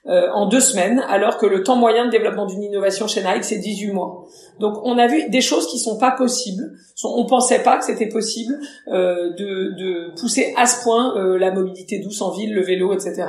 [0.07, 3.45] Euh, en deux semaines, alors que le temps moyen de développement d'une innovation chez Nike,
[3.45, 4.25] c'est 18 mois.
[4.59, 6.73] Donc on a vu des choses qui sont pas possibles.
[7.05, 11.51] On pensait pas que c'était possible euh, de, de, pousser à ce point euh, la
[11.51, 13.25] mobilité douce en ville, le vélo, etc.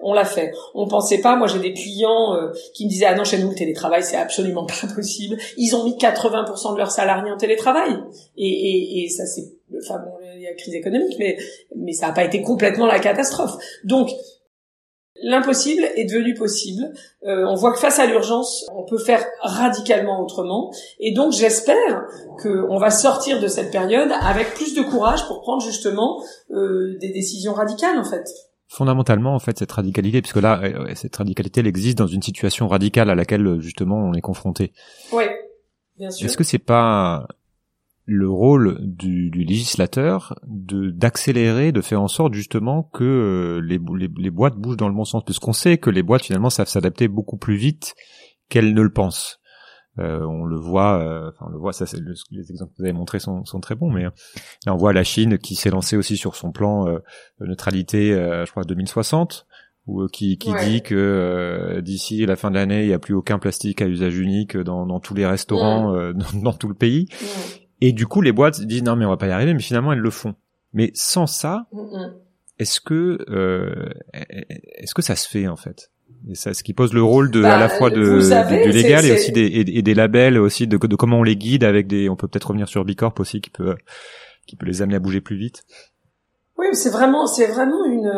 [0.00, 0.52] On l'a fait.
[0.74, 1.36] On pensait pas.
[1.36, 4.16] Moi j'ai des clients euh, qui me disaient ah non chez nous le télétravail c'est
[4.16, 5.36] absolument pas possible.
[5.56, 7.98] Ils ont mis 80% de leurs salariés en télétravail
[8.36, 9.44] et, et, et ça c'est
[9.78, 11.38] enfin bon il y a crise économique mais
[11.74, 13.56] mais ça n'a pas été complètement la catastrophe.
[13.84, 14.10] Donc
[15.22, 16.92] L'impossible est devenu possible.
[17.24, 20.72] Euh, on voit que face à l'urgence, on peut faire radicalement autrement.
[20.98, 22.06] Et donc, j'espère
[22.42, 27.10] qu'on va sortir de cette période avec plus de courage pour prendre justement euh, des
[27.10, 28.28] décisions radicales, en fait.
[28.66, 32.66] Fondamentalement, en fait, cette radicalité, puisque là, euh, cette radicalité, elle existe dans une situation
[32.66, 34.72] radicale à laquelle justement on est confronté.
[35.12, 35.24] Oui,
[35.96, 36.26] bien sûr.
[36.26, 37.28] Est-ce que c'est pas
[38.06, 43.80] le rôle du, du législateur de d'accélérer, de faire en sorte justement que euh, les,
[44.16, 47.08] les, boîtes bougent dans le bon sens, puisqu'on sait que les boîtes finalement savent s'adapter
[47.08, 47.94] beaucoup plus vite
[48.48, 49.40] qu'elles ne le pensent.
[50.00, 52.00] Euh, on le voit, euh, enfin on le voit, ça c'est
[52.30, 54.06] les exemples que vous avez montrés sont, sont très bons, mais
[54.66, 58.64] on voit la Chine qui s'est lancée aussi sur son plan de neutralité, je crois
[58.64, 59.46] 2060
[59.86, 63.38] ou qui, qui dit que d'ici la fin de l'année, il n'y a plus aucun
[63.38, 67.06] plastique à usage unique dans, dans tous les restaurants dans, dans, tout le pays.
[67.86, 69.92] Et du coup, les boîtes disent non mais on va pas y arriver, mais finalement
[69.92, 70.34] elles le font.
[70.72, 71.66] Mais sans ça,
[72.58, 73.90] est-ce que euh,
[74.78, 75.90] est-ce que ça se fait en fait?
[76.30, 79.04] Et ça, ce qui pose le rôle de à la bah, fois de, du légal
[79.04, 82.08] et aussi des, et, des labels aussi de, de comment on les guide avec des
[82.08, 83.76] on peut peut-être revenir sur Bicorp aussi qui peut
[84.46, 85.64] qui peut les amener à bouger plus vite.
[86.56, 88.12] Oui, c'est vraiment, c'est vraiment une,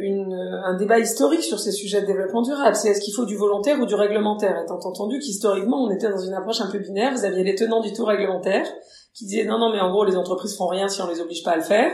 [0.00, 2.74] une, un débat historique sur ces sujets de développement durable.
[2.74, 4.60] C'est est-ce qu'il faut du volontaire ou du réglementaire?
[4.62, 7.12] Étant entendu qu'historiquement, on était dans une approche un peu binaire.
[7.14, 8.66] Vous aviez les tenants du tout réglementaire
[9.14, 11.42] qui disaient non, non, mais en gros, les entreprises font rien si on les oblige
[11.44, 11.92] pas à le faire.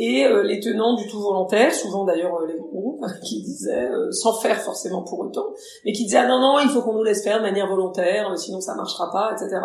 [0.00, 4.12] Et euh, les tenants du tout volontaire, souvent d'ailleurs euh, les groupes, qui disaient, euh,
[4.12, 5.46] sans faire forcément pour autant,
[5.84, 8.32] mais qui disaient ah, non, non, il faut qu'on nous laisse faire de manière volontaire,
[8.38, 9.60] sinon ça marchera pas, etc.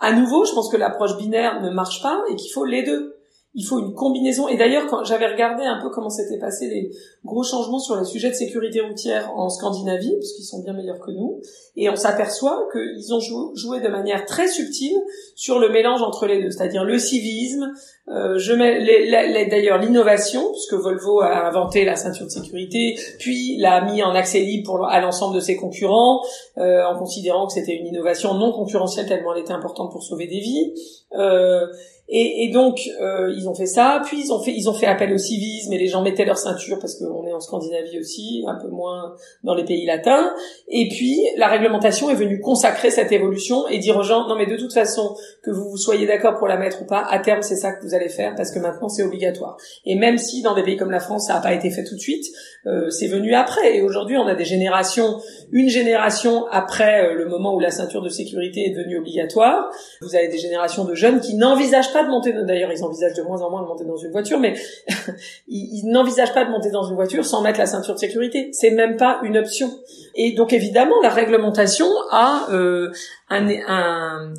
[0.00, 3.15] À nouveau, je pense que l'approche binaire ne marche pas et qu'il faut les deux
[3.56, 4.48] il faut une combinaison.
[4.48, 6.90] Et d'ailleurs, quand j'avais regardé un peu comment s'étaient passés les
[7.26, 11.00] gros changements sur les sujets de sécurité routière en Scandinavie, parce qu'ils sont bien meilleurs
[11.00, 11.40] que nous,
[11.76, 13.20] et on s'aperçoit qu'ils ont
[13.54, 14.96] joué de manière très subtile
[15.34, 17.70] sur le mélange entre les deux, c'est-à-dire le civisme,
[18.08, 23.84] euh, je mets d'ailleurs l'innovation, puisque Volvo a inventé la ceinture de sécurité, puis l'a
[23.84, 26.22] mis en accès libre à l'ensemble de ses concurrents,
[26.58, 30.26] euh, en considérant que c'était une innovation non concurrentielle tellement elle était importante pour sauver
[30.26, 30.72] des vies.
[31.18, 31.66] Euh,
[32.08, 34.86] et, et, donc euh, ils ont fait ça, puis ils ont fait ils ont fait
[34.86, 38.44] appel au civisme et les gens mettaient leur ceinture parce qu'on est en Scandinavie aussi,
[38.46, 39.14] un peu moins
[39.44, 40.32] dans les pays latins.
[40.68, 44.46] Et puis la réglementation est venue consacrer cette évolution et dire aux gens non mais
[44.46, 47.56] de toute façon que vous soyez d'accord pour la mettre ou pas, à terme c'est
[47.56, 49.56] ça que vous allez faire parce que maintenant c'est obligatoire.
[49.84, 51.94] Et même si dans des pays comme la France ça n'a pas été fait tout
[51.94, 52.24] de suite,
[52.66, 53.76] euh, c'est venu après.
[53.76, 55.20] Et aujourd'hui on a des générations,
[55.52, 60.14] une génération après euh, le moment où la ceinture de sécurité est devenue obligatoire, vous
[60.14, 63.42] avez des générations de jeunes qui n'envisagent pas de monter, d'ailleurs ils envisagent de moins
[63.42, 64.54] en moins de monter dans une voiture, mais
[65.48, 68.50] ils, n'envisagent pas de monter dans une voiture sans mettre la ceinture de sécurité.
[68.52, 69.70] C'est même pas une option.
[70.14, 72.90] Et donc évidemment la réglementation a euh,
[73.28, 74.34] un, un,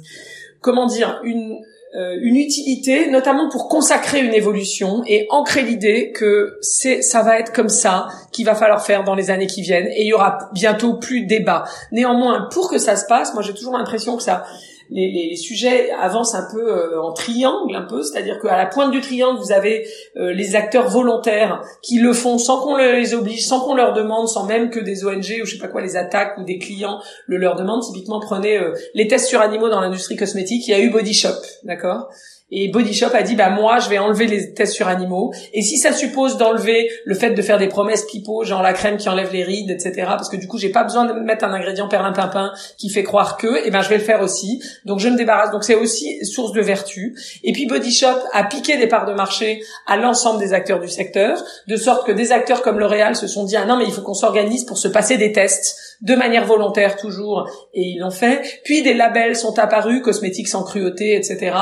[0.62, 1.60] comment dire une
[1.96, 7.40] euh, une utilité, notamment pour consacrer une évolution et ancrer l'idée que c'est, ça va
[7.40, 10.14] être comme ça qu'il va falloir faire dans les années qui viennent et il y
[10.14, 11.64] aura bientôt plus de débat.
[11.94, 14.46] Néanmoins, pour que ça se passe, moi j'ai toujours l'impression que ça,
[14.90, 18.92] les, les, sujets avancent un peu euh, en triangle, un peu, c'est-à-dire qu'à la pointe
[18.92, 23.46] du triangle, vous avez euh, les acteurs volontaires qui le font sans qu'on les oblige,
[23.46, 25.96] sans qu'on leur demande, sans même que des ONG ou je sais pas quoi les
[25.96, 27.84] attaquent ou des clients le leur demandent.
[27.84, 30.68] Typiquement, prenez euh, les tests sur animaux dans l'industrie cosmétique.
[30.68, 32.10] Il y a eu Body Shop, d'accord?
[32.50, 35.34] Et Body Shop a dit bah moi je vais enlever les tests sur animaux.
[35.54, 38.98] Et si ça suppose d'enlever le fait de faire des promesses pipeaux, genre la crème
[38.98, 39.94] qui enlève les rides, etc.
[40.08, 43.38] Parce que du coup j'ai pas besoin de mettre un ingrédient perlimpinpin qui fait croire
[43.38, 44.62] que, et eh ben je vais le faire aussi.
[44.86, 45.52] Donc je me débarrasse.
[45.52, 47.18] Donc c'est aussi source de vertu.
[47.44, 50.88] Et puis Body Shop a piqué des parts de marché à l'ensemble des acteurs du
[50.88, 53.92] secteur, de sorte que des acteurs comme L'Oréal se sont dit ah non mais il
[53.92, 58.12] faut qu'on s'organise pour se passer des tests de manière volontaire toujours, et ils l'ont
[58.12, 58.42] fait.
[58.64, 61.56] Puis des labels sont apparus, cosmétiques sans cruauté, etc.,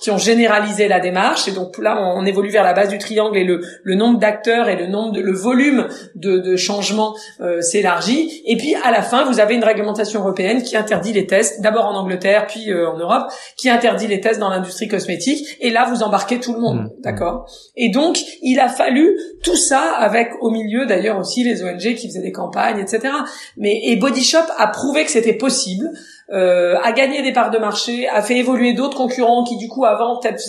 [0.00, 1.48] qui ont généralisé la démarche.
[1.48, 4.68] Et donc là, on, évolue vers la base du triangle et le, le nombre d'acteurs
[4.68, 8.42] et le nombre de, le volume de, de changements euh, s'élargit.
[8.46, 11.86] Et puis à la fin, vous avez une réglementation européenne qui interdit les tests, d'abord
[11.86, 13.24] en Angleterre, puis euh, en Europe,
[13.56, 15.44] qui interdit les tests dans l'industrie cosmétique.
[15.60, 16.90] Et là, vous embarquez tout le monde, mmh.
[17.02, 17.50] d'accord?
[17.76, 22.08] Et donc, il a fallu tout ça avec au milieu d'ailleurs aussi les ONG qui
[22.08, 23.12] faisaient des campagnes, etc.
[23.56, 25.90] Mais et Body Shop a prouvé que c'était possible.
[26.32, 29.84] Euh, a gagné des parts de marché, a fait évoluer d'autres concurrents qui du coup
[29.84, 30.40] avant peut-être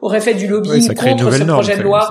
[0.00, 2.10] auraient fait du lobbying contre ce projet de loi.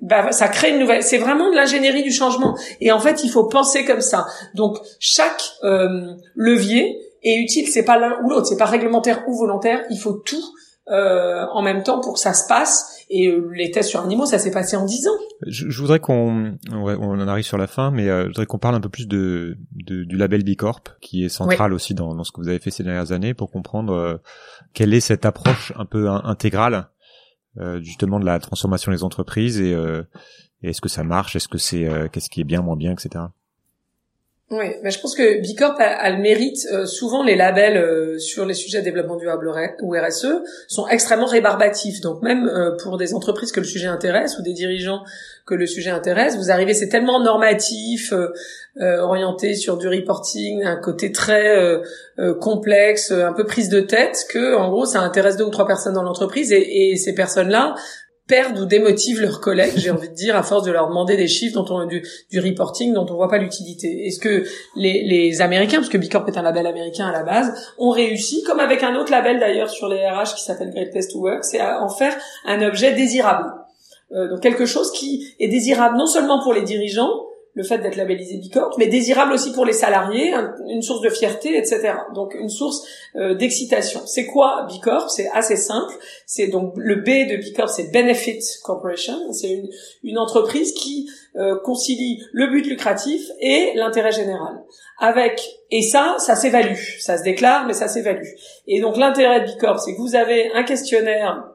[0.00, 1.02] Bah, ça crée une nouvelle.
[1.02, 2.56] C'est vraiment de l'ingénierie du changement.
[2.80, 4.26] Et en fait, il faut penser comme ça.
[4.54, 7.66] Donc chaque euh, levier est utile.
[7.68, 8.46] C'est pas l'un ou l'autre.
[8.46, 9.80] C'est pas réglementaire ou volontaire.
[9.90, 10.44] Il faut tout
[10.90, 12.93] euh, en même temps pour que ça se passe.
[13.10, 15.18] Et euh, les tests sur animaux, ça s'est passé en 10 ans.
[15.46, 18.58] Je, je voudrais qu'on, on en arrive sur la fin, mais euh, je voudrais qu'on
[18.58, 22.14] parle un peu plus de, de, du label B Corp, qui est central aussi dans,
[22.14, 24.16] dans, ce que vous avez fait ces dernières années, pour comprendre euh,
[24.72, 26.88] quelle est cette approche un peu intégrale
[27.82, 31.88] justement de la transformation des entreprises et, et est-ce que ça marche, est-ce que c'est,
[32.10, 33.26] qu'est-ce qui est bien, moins bien, etc.
[34.50, 36.66] Oui, mais je pense que Bicorp a, a le mérite.
[36.70, 40.26] Euh, souvent, les labels euh, sur les sujets de développement durable ou RSE
[40.68, 42.02] sont extrêmement rébarbatifs.
[42.02, 45.02] Donc, même euh, pour des entreprises que le sujet intéresse ou des dirigeants
[45.46, 48.14] que le sujet intéresse, vous arrivez, c'est tellement normatif,
[48.80, 51.82] orienté sur du reporting, un côté très
[52.40, 55.92] complexe, un peu prise de tête, que en gros, ça intéresse deux ou trois personnes
[55.92, 57.74] dans l'entreprise et, et ces personnes-là
[58.26, 61.28] perdent ou démotivent leurs collègues, j'ai envie de dire, à force de leur demander des
[61.28, 64.06] chiffres dont on du, du reporting dont on voit pas l'utilité.
[64.06, 64.44] Est-ce que
[64.76, 68.42] les, les Américains, parce que Bicorp est un label américain à la base, ont réussi,
[68.44, 71.44] comme avec un autre label d'ailleurs sur les RH qui s'appelle Great Place to Work,
[71.44, 72.16] c'est à en faire
[72.46, 73.52] un objet désirable.
[74.12, 77.96] Euh, donc quelque chose qui est désirable non seulement pour les dirigeants, le fait d'être
[77.96, 80.34] labellisé Bicorp, mais désirable aussi pour les salariés,
[80.68, 81.92] une source de fierté, etc.
[82.14, 82.84] Donc une source
[83.14, 84.00] euh, d'excitation.
[84.06, 85.08] C'est quoi Bicorp?
[85.08, 85.94] C'est assez simple.
[86.26, 89.32] C'est donc le B de Bicorp, c'est Benefit Corporation.
[89.32, 89.62] C'est
[90.02, 94.62] une, entreprise qui euh, concilie le but lucratif et l'intérêt général.
[94.98, 95.40] Avec
[95.70, 98.28] et ça, ça s'évalue, ça se déclare, mais ça s'évalue.
[98.66, 101.53] Et donc l'intérêt de Bicorp, c'est que vous avez un questionnaire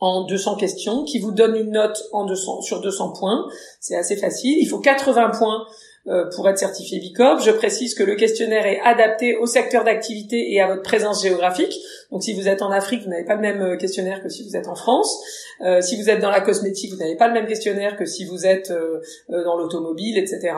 [0.00, 3.46] en 200 questions qui vous donne une note en 200, sur 200 points.
[3.80, 4.58] C'est assez facile.
[4.58, 5.66] Il faut 80 points
[6.34, 7.40] pour être certifié Bicorp.
[7.40, 11.74] Je précise que le questionnaire est adapté au secteur d'activité et à votre présence géographique.
[12.10, 14.42] Donc si vous êtes en Afrique, vous n'avez pas le même euh, questionnaire que si
[14.44, 15.22] vous êtes en France.
[15.60, 18.24] Euh, si vous êtes dans la cosmétique, vous n'avez pas le même questionnaire que si
[18.24, 20.54] vous êtes euh, euh dans l'automobile, etc.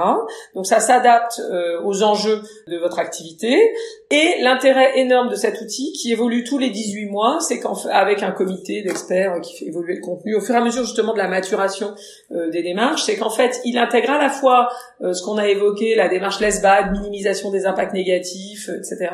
[0.55, 1.41] Donc ça s'adapte
[1.85, 3.73] aux enjeux de votre activité.
[4.11, 8.33] Et l'intérêt énorme de cet outil, qui évolue tous les 18 mois, c'est qu'avec un
[8.33, 11.29] comité d'experts qui fait évoluer le contenu au fur et à mesure justement de la
[11.29, 11.95] maturation
[12.31, 14.69] des démarches, c'est qu'en fait, il intègre à la fois
[15.01, 19.11] ce qu'on a évoqué, la démarche LESBAD, minimisation des impacts négatifs, etc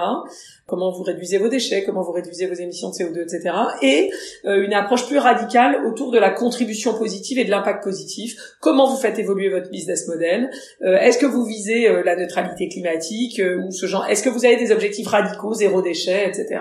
[0.68, 3.54] comment vous réduisez vos déchets, comment vous réduisez vos émissions de CO2, etc.
[3.82, 4.10] Et
[4.44, 8.36] euh, une approche plus radicale autour de la contribution positive et de l'impact positif.
[8.60, 10.50] Comment vous faites évoluer votre business model?
[10.82, 14.06] Euh, Est-ce que vous visez euh, la neutralité climatique ou ce genre?
[14.08, 16.60] Est-ce que vous avez des objectifs radicaux, zéro déchet, etc.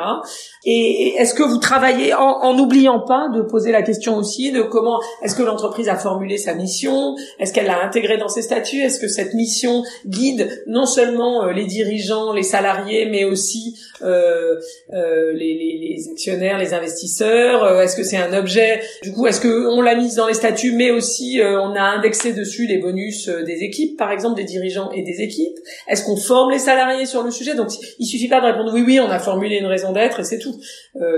[0.63, 5.01] Et, est-ce que vous travaillez en n'oubliant pas de poser la question aussi de comment
[5.21, 7.15] est-ce que l'entreprise a formulé sa mission?
[7.39, 8.81] Est-ce qu'elle l'a intégrée dans ses statuts?
[8.81, 14.59] Est-ce que cette mission guide non seulement les dirigeants, les salariés, mais aussi euh,
[14.93, 18.81] euh, les, les, les, actionnaires, les investisseurs euh, Est-ce que c'est un objet?
[19.03, 22.33] Du coup, est-ce que on l'a mise dans les statuts, mais aussi on a indexé
[22.33, 25.57] dessus les bonus des équipes, par exemple des dirigeants et des équipes?
[25.87, 27.55] Est-ce qu'on forme les salariés sur le sujet?
[27.55, 27.69] Donc,
[27.99, 30.39] il suffit pas de répondre oui, oui, on a formulé une raison d'être et c'est
[30.39, 30.59] tout.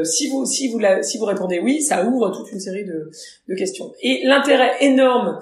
[0.04, 3.12] si vous si vous la, si vous répondez oui, ça ouvre toute une série de,
[3.48, 3.92] de questions.
[4.02, 5.40] Et l'intérêt énorme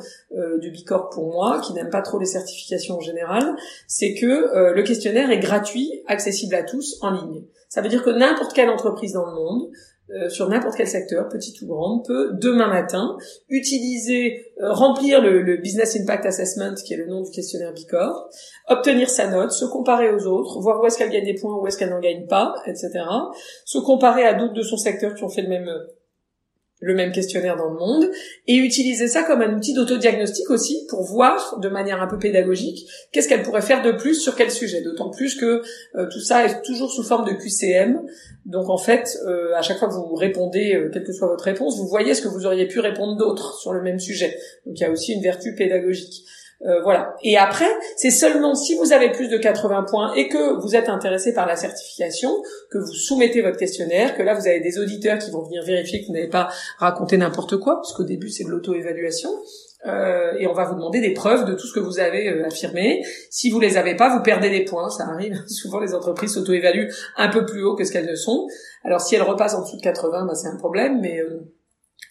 [0.60, 3.56] du Bicorp pour moi, qui n'aime pas trop les certifications en général,
[3.88, 7.44] c'est que le questionnaire est gratuit, accessible à tous en ligne.
[7.70, 9.70] Ça veut dire que n'importe quelle entreprise dans le monde,
[10.10, 13.18] euh, sur n'importe quel secteur, petite ou grande, peut demain matin
[13.50, 18.30] utiliser, euh, remplir le, Business Impact Assessment, qui est le nom du questionnaire Bicor,
[18.70, 21.68] obtenir sa note, se comparer aux autres, voir où est-ce qu'elle gagne des points, où
[21.68, 22.90] est-ce qu'elle n'en gagne pas, etc.
[23.66, 25.70] Se comparer à d'autres de son secteur qui ont fait le même
[26.80, 28.10] le même questionnaire dans le monde
[28.48, 32.88] et utiliser ça comme un outil d'autodiagnostic aussi pour voir de manière un peu pédagogique
[33.12, 34.82] qu'est-ce qu'elle pourrait faire de plus sur quel sujet.
[34.82, 35.64] D'autant plus que
[35.96, 38.02] euh, tout ça est toujours sous forme de QCM
[38.46, 41.46] donc en fait euh, à chaque fois que vous répondez euh, quelle que soit votre
[41.46, 44.38] réponse vous voyez ce que vous auriez pu répondre d'autres sur le même sujet.
[44.66, 46.26] Donc il y a aussi une vertu pédagogique
[46.66, 47.16] euh, voilà.
[47.22, 50.90] Et après, c'est seulement si vous avez plus de 80 points et que vous êtes
[50.90, 52.32] intéressé par la certification,
[52.72, 56.02] que vous soumettez votre questionnaire, que là vous avez des auditeurs qui vont venir vérifier
[56.02, 56.50] que vous n'avez pas
[56.80, 59.30] raconté n'importe quoi, parce qu'au début c'est de l'auto-évaluation.
[59.86, 62.48] Euh, et on va vous demander des preuves de tout ce que vous avez euh,
[62.48, 63.06] affirmé.
[63.30, 64.90] Si vous les avez pas, vous perdez des points.
[64.90, 65.40] Ça arrive.
[65.48, 68.48] Souvent, les entreprises s'auto-évaluent un peu plus haut que ce qu'elles ne sont.
[68.84, 71.00] Alors, si elles repassent en dessous de 80, bah, c'est un problème.
[71.00, 71.22] Mais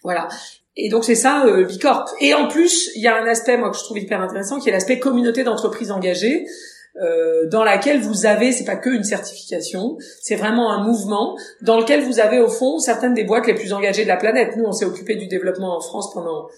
[0.05, 0.29] voilà.
[0.77, 2.11] Et donc c'est ça euh, Bicorp.
[2.21, 4.69] Et en plus, il y a un aspect moi que je trouve hyper intéressant qui
[4.69, 6.47] est l'aspect communauté d'entreprises engagées.
[7.03, 11.79] Euh, dans laquelle vous avez, c'est pas que une certification, c'est vraiment un mouvement dans
[11.79, 14.57] lequel vous avez au fond certaines des boîtes les plus engagées de la planète.
[14.57, 16.49] Nous, on s'est occupé du développement en France pendant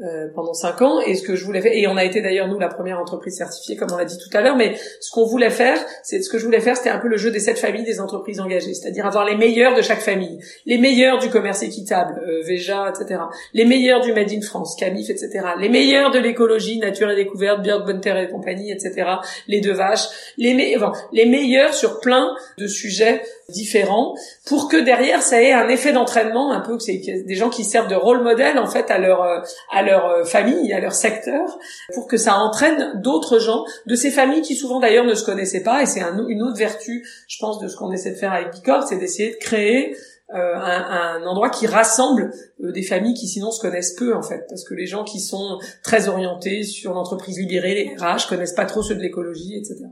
[0.00, 1.00] euh, pendant cinq ans.
[1.00, 3.36] Et ce que je voulais faire et on a été d'ailleurs nous la première entreprise
[3.36, 6.30] certifiée comme on l'a dit tout à l'heure mais ce qu'on voulait faire c'est ce
[6.30, 8.74] que je voulais faire c'était un peu le jeu des sept familles des entreprises engagées
[8.74, 13.20] c'est-à-dire avoir les meilleurs de chaque famille les meilleurs du commerce équitable euh, Veja etc
[13.54, 17.62] les meilleurs du Made in France Camif etc les meilleurs de l'écologie Nature et Découverte
[17.62, 19.10] Björk Bonne Terre et compagnie etc
[19.46, 25.22] les deux vaches les, me les meilleurs sur plein de sujets différents pour que derrière
[25.22, 28.22] ça ait un effet d'entraînement un peu que c'est des gens qui servent de rôle
[28.22, 29.40] modèle en fait à leur euh,
[29.72, 31.58] à leur euh, famille à leur secteur
[31.94, 35.62] pour que ça entraîne d'autres gens de ces familles qui souvent d'ailleurs ne se connaissaient
[35.62, 35.82] pas.
[35.82, 38.86] Et c'est une autre vertu je pense de ce qu'on essaie de faire avec Bicorp
[38.86, 39.96] c'est d'essayer de créer
[40.34, 44.44] euh, un, un, endroit qui rassemble des familles qui sinon se connaissent peu en fait.
[44.50, 48.66] Parce que les gens qui sont très orientés sur l'entreprise libérée les RH connaissent pas
[48.66, 49.86] trop ceux de l'écologie etc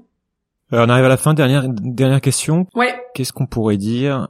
[0.72, 1.34] euh, on arrive à la fin.
[1.34, 2.66] Dernière dernière question.
[2.74, 2.94] Ouais.
[3.14, 4.28] Qu'est-ce qu'on pourrait dire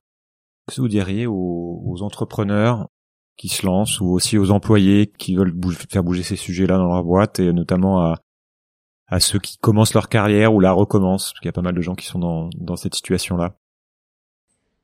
[0.69, 2.89] que vous diriez aux, entrepreneurs
[3.37, 5.55] qui se lancent ou aussi aux employés qui veulent
[5.91, 8.19] faire bouger ces sujets-là dans leur boîte et notamment à
[9.09, 11.33] à ceux qui commencent leur carrière ou la recommencent?
[11.33, 13.57] Parce qu'il y a pas mal de gens qui sont dans dans cette situation-là.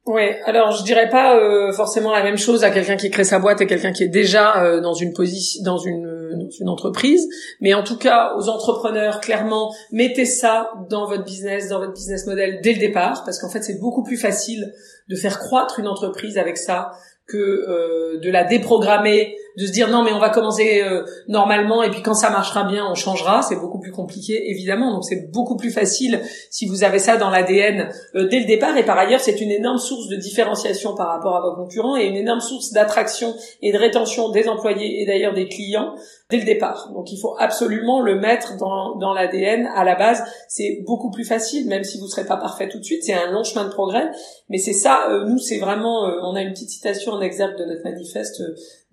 [0.05, 3.38] Ouais, alors je dirais pas euh, forcément la même chose à quelqu'un qui crée sa
[3.38, 7.28] boîte et quelqu'un qui est déjà euh, dans une position, dans dans une entreprise,
[7.61, 12.26] mais en tout cas aux entrepreneurs, clairement, mettez ça dans votre business, dans votre business
[12.26, 14.72] model dès le départ, parce qu'en fait c'est beaucoup plus facile
[15.09, 16.92] de faire croître une entreprise avec ça
[17.27, 21.83] que euh, de la déprogrammer, de se dire non mais on va commencer euh, normalement
[21.83, 24.93] et puis quand ça marchera bien on changera, c'est beaucoup plus compliqué évidemment.
[24.93, 26.20] Donc c'est beaucoup plus facile
[26.51, 29.51] si vous avez ça dans l'ADN euh, dès le départ et par ailleurs c'est une
[29.51, 33.73] énorme source de différenciation par rapport à vos concurrents et une énorme source d'attraction et
[33.73, 35.95] de rétention des employés et d'ailleurs des clients
[36.31, 36.91] dès le départ.
[36.95, 40.25] Donc il faut absolument le mettre dans, dans l'ADN à la base.
[40.49, 43.05] C'est beaucoup plus facile, même si vous ne serez pas parfait tout de suite.
[43.05, 44.11] C'est un long chemin de progrès,
[44.49, 45.09] mais c'est ça.
[45.27, 46.05] nous, c'est vraiment.
[46.23, 48.42] on a une petite citation en exergue de notre manifeste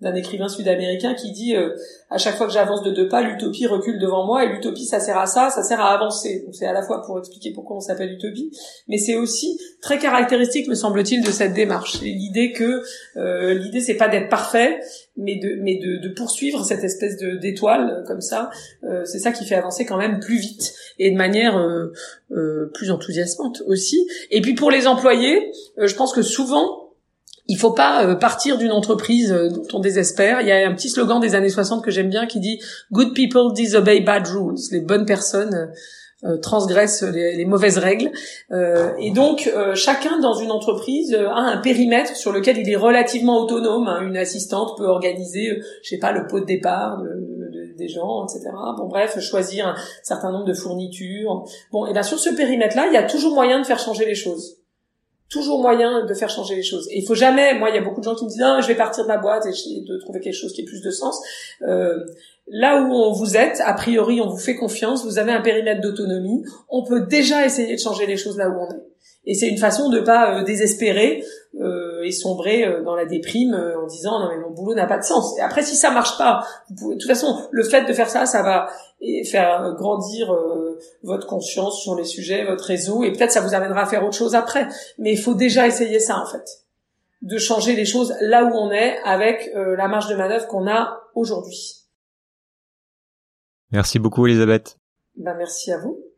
[0.00, 1.74] d'un écrivain sud-américain qui dit euh,
[2.08, 4.98] à chaque fois que j'avance de deux pas, l'utopie recule devant moi et l'utopie ça
[4.98, 6.42] sert à ça, ça sert à avancer.
[6.44, 8.50] Donc c'est à la fois pour expliquer pourquoi on s'appelle utopie,
[8.88, 12.00] mais c'est aussi très caractéristique me semble-t-il de cette démarche.
[12.00, 12.82] L'idée que
[13.16, 14.80] euh, l'idée c'est pas d'être parfait,
[15.16, 18.50] mais de mais de, de poursuivre cette espèce de d'étoile comme ça,
[18.84, 21.92] euh, c'est ça qui fait avancer quand même plus vite et de manière euh,
[22.32, 24.06] euh, plus enthousiasmante aussi.
[24.30, 26.79] Et puis pour les employés, je pense que souvent
[27.48, 30.40] il faut pas euh, partir d'une entreprise euh, dont on désespère.
[30.40, 32.60] Il y a un petit slogan des années 60 que j'aime bien qui dit
[32.92, 34.58] Good people disobey bad rules.
[34.70, 35.72] Les bonnes personnes
[36.24, 38.10] euh, transgressent les, mauvaises règles.
[38.98, 43.88] et donc chacun dans une entreprise a un périmètre sur lequel il est relativement autonome.
[43.88, 44.02] Hein.
[44.02, 47.02] Une assistante peut organiser, je sais pas, le pot de départ
[47.78, 48.50] des gens, etc.
[48.76, 51.44] Bon bref, choisir un certain nombre de fournitures.
[51.72, 54.14] Bon, et bien sur ce périmètre-là, il y a toujours moyen de faire changer les
[54.14, 54.59] choses
[55.30, 56.88] toujours moyen de faire changer les choses.
[56.92, 58.66] Il faut jamais, moi il y a beaucoup de gens qui me disent non, je
[58.66, 60.90] vais partir de ma boîte et essayer de trouver quelque chose qui ait plus de
[60.90, 61.18] sens.
[61.62, 61.98] Euh,
[62.48, 65.80] là où on vous êtes, a priori on vous fait confiance, vous avez un périmètre
[65.80, 68.82] d'autonomie, on peut déjà essayer de changer les choses là où on est.
[69.24, 71.22] Et c'est une façon de pas euh, désespérer
[71.60, 74.86] euh, et sombrer euh, dans la déprime euh, en disant non mais mon boulot n'a
[74.86, 75.38] pas de sens.
[75.38, 78.08] Et après si ça marche pas, vous pouvez, de toute façon le fait de faire
[78.08, 78.68] ça, ça va
[79.30, 80.36] faire grandir
[81.02, 84.16] votre conscience sur les sujets, votre réseau, et peut-être ça vous amènera à faire autre
[84.16, 84.68] chose après.
[84.98, 86.66] Mais il faut déjà essayer ça en fait,
[87.22, 91.00] de changer les choses là où on est avec la marge de manœuvre qu'on a
[91.14, 91.76] aujourd'hui.
[93.72, 94.76] Merci beaucoup Elisabeth.
[95.16, 96.09] Ben merci à vous.